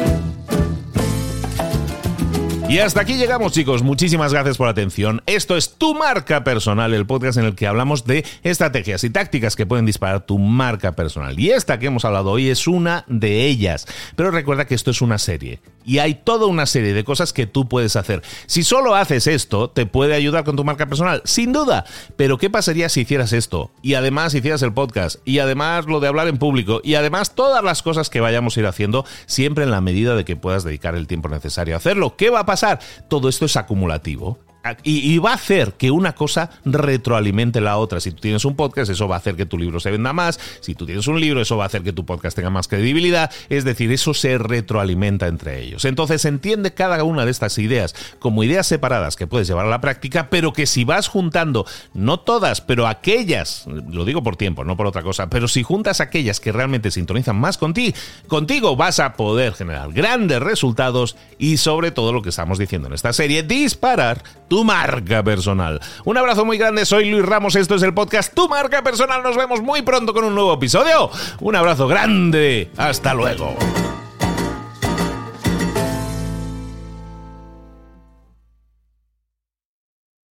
Y 2.70 2.78
hasta 2.78 3.00
aquí 3.00 3.16
llegamos 3.16 3.50
chicos, 3.50 3.82
muchísimas 3.82 4.32
gracias 4.32 4.56
por 4.56 4.68
la 4.68 4.70
atención. 4.70 5.22
Esto 5.26 5.56
es 5.56 5.74
Tu 5.76 5.92
Marca 5.92 6.44
Personal, 6.44 6.94
el 6.94 7.04
podcast 7.04 7.36
en 7.36 7.44
el 7.46 7.56
que 7.56 7.66
hablamos 7.66 8.04
de 8.04 8.24
estrategias 8.44 9.02
y 9.02 9.10
tácticas 9.10 9.56
que 9.56 9.66
pueden 9.66 9.86
disparar 9.86 10.24
tu 10.24 10.38
marca 10.38 10.92
personal. 10.92 11.36
Y 11.40 11.50
esta 11.50 11.80
que 11.80 11.86
hemos 11.86 12.04
hablado 12.04 12.30
hoy 12.30 12.48
es 12.48 12.68
una 12.68 13.04
de 13.08 13.46
ellas. 13.46 13.88
Pero 14.14 14.30
recuerda 14.30 14.68
que 14.68 14.76
esto 14.76 14.92
es 14.92 15.02
una 15.02 15.18
serie 15.18 15.58
y 15.84 15.98
hay 15.98 16.14
toda 16.14 16.46
una 16.46 16.64
serie 16.66 16.92
de 16.92 17.02
cosas 17.02 17.32
que 17.32 17.48
tú 17.48 17.68
puedes 17.68 17.96
hacer. 17.96 18.22
Si 18.46 18.62
solo 18.62 18.94
haces 18.94 19.26
esto, 19.26 19.70
te 19.70 19.86
puede 19.86 20.14
ayudar 20.14 20.44
con 20.44 20.54
tu 20.54 20.62
marca 20.62 20.86
personal, 20.86 21.22
sin 21.24 21.52
duda. 21.52 21.84
Pero 22.14 22.38
¿qué 22.38 22.50
pasaría 22.50 22.88
si 22.88 23.00
hicieras 23.00 23.32
esto? 23.32 23.72
Y 23.82 23.94
además 23.94 24.32
hicieras 24.32 24.62
el 24.62 24.72
podcast, 24.72 25.16
y 25.24 25.40
además 25.40 25.86
lo 25.86 25.98
de 25.98 26.06
hablar 26.06 26.28
en 26.28 26.38
público, 26.38 26.80
y 26.84 26.94
además 26.94 27.34
todas 27.34 27.64
las 27.64 27.82
cosas 27.82 28.10
que 28.10 28.20
vayamos 28.20 28.56
a 28.56 28.60
ir 28.60 28.66
haciendo, 28.66 29.04
siempre 29.26 29.64
en 29.64 29.72
la 29.72 29.80
medida 29.80 30.14
de 30.14 30.24
que 30.24 30.36
puedas 30.36 30.62
dedicar 30.62 30.94
el 30.94 31.08
tiempo 31.08 31.28
necesario 31.28 31.74
a 31.74 31.78
hacerlo. 31.78 32.14
¿Qué 32.16 32.30
va 32.30 32.40
a 32.40 32.46
pasar? 32.46 32.59
Todo 33.08 33.28
esto 33.28 33.46
es 33.46 33.56
acumulativo. 33.56 34.38
Y, 34.82 35.18
va 35.18 35.32
a 35.32 35.34
hacer 35.34 35.74
que 35.74 35.90
una 35.90 36.14
cosa 36.14 36.50
retroalimente 36.64 37.60
la 37.60 37.78
otra. 37.78 38.00
Si 38.00 38.10
tú 38.10 38.20
tienes 38.20 38.44
un 38.44 38.56
podcast, 38.56 38.90
eso 38.90 39.08
va 39.08 39.16
a 39.16 39.18
hacer 39.18 39.34
que 39.34 39.46
tu 39.46 39.56
libro 39.56 39.80
se 39.80 39.90
venda 39.90 40.12
más. 40.12 40.38
Si 40.60 40.74
tú 40.74 40.84
tienes 40.84 41.06
un 41.06 41.18
libro, 41.18 41.40
eso 41.40 41.56
va 41.56 41.64
a 41.64 41.66
hacer 41.66 41.82
que 41.82 41.92
tu 41.92 42.04
podcast 42.04 42.36
tenga 42.36 42.50
más 42.50 42.68
credibilidad. 42.68 43.30
Es 43.48 43.64
decir, 43.64 43.90
eso 43.90 44.12
se 44.12 44.36
retroalimenta 44.38 45.28
entre 45.28 45.62
ellos. 45.62 45.84
Entonces, 45.86 46.24
entiende 46.24 46.74
cada 46.74 47.02
una 47.04 47.24
de 47.24 47.30
estas 47.30 47.58
ideas 47.58 47.94
como 48.18 48.44
ideas 48.44 48.66
separadas 48.66 49.16
que 49.16 49.26
puedes 49.26 49.48
llevar 49.48 49.66
a 49.66 49.70
la 49.70 49.80
práctica, 49.80 50.28
pero 50.28 50.52
que 50.52 50.66
si 50.66 50.84
vas 50.84 51.08
juntando, 51.08 51.66
no 51.94 52.20
todas, 52.20 52.60
pero 52.60 52.86
aquellas, 52.86 53.66
lo 53.66 54.04
digo 54.04 54.22
por 54.22 54.36
tiempo, 54.36 54.64
no 54.64 54.76
por 54.76 54.86
otra 54.86 55.02
cosa, 55.02 55.30
pero 55.30 55.48
si 55.48 55.62
juntas 55.62 56.00
aquellas 56.00 56.40
que 56.40 56.52
realmente 56.52 56.90
sintonizan 56.90 57.36
más 57.36 57.58
contigo, 57.58 57.96
contigo 58.28 58.76
vas 58.76 59.00
a 59.00 59.14
poder 59.14 59.54
generar 59.54 59.92
grandes 59.92 60.40
resultados 60.40 61.16
y 61.38 61.56
sobre 61.56 61.90
todo 61.90 62.12
lo 62.12 62.22
que 62.22 62.28
estamos 62.28 62.58
diciendo 62.58 62.88
en 62.88 62.94
esta 62.94 63.12
serie, 63.12 63.42
disparar 63.42 64.22
tu 64.50 64.64
marca 64.64 65.22
personal. 65.22 65.80
Un 66.04 66.18
abrazo 66.18 66.44
muy 66.44 66.58
grande, 66.58 66.84
soy 66.84 67.08
Luis 67.08 67.24
Ramos, 67.24 67.54
esto 67.54 67.76
es 67.76 67.82
el 67.84 67.94
podcast 67.94 68.34
Tu 68.34 68.48
marca 68.48 68.82
personal, 68.82 69.22
nos 69.22 69.36
vemos 69.36 69.62
muy 69.62 69.82
pronto 69.82 70.12
con 70.12 70.24
un 70.24 70.34
nuevo 70.34 70.52
episodio. 70.54 71.08
Un 71.38 71.54
abrazo 71.54 71.86
grande, 71.86 72.68
hasta 72.76 73.14
luego. 73.14 73.54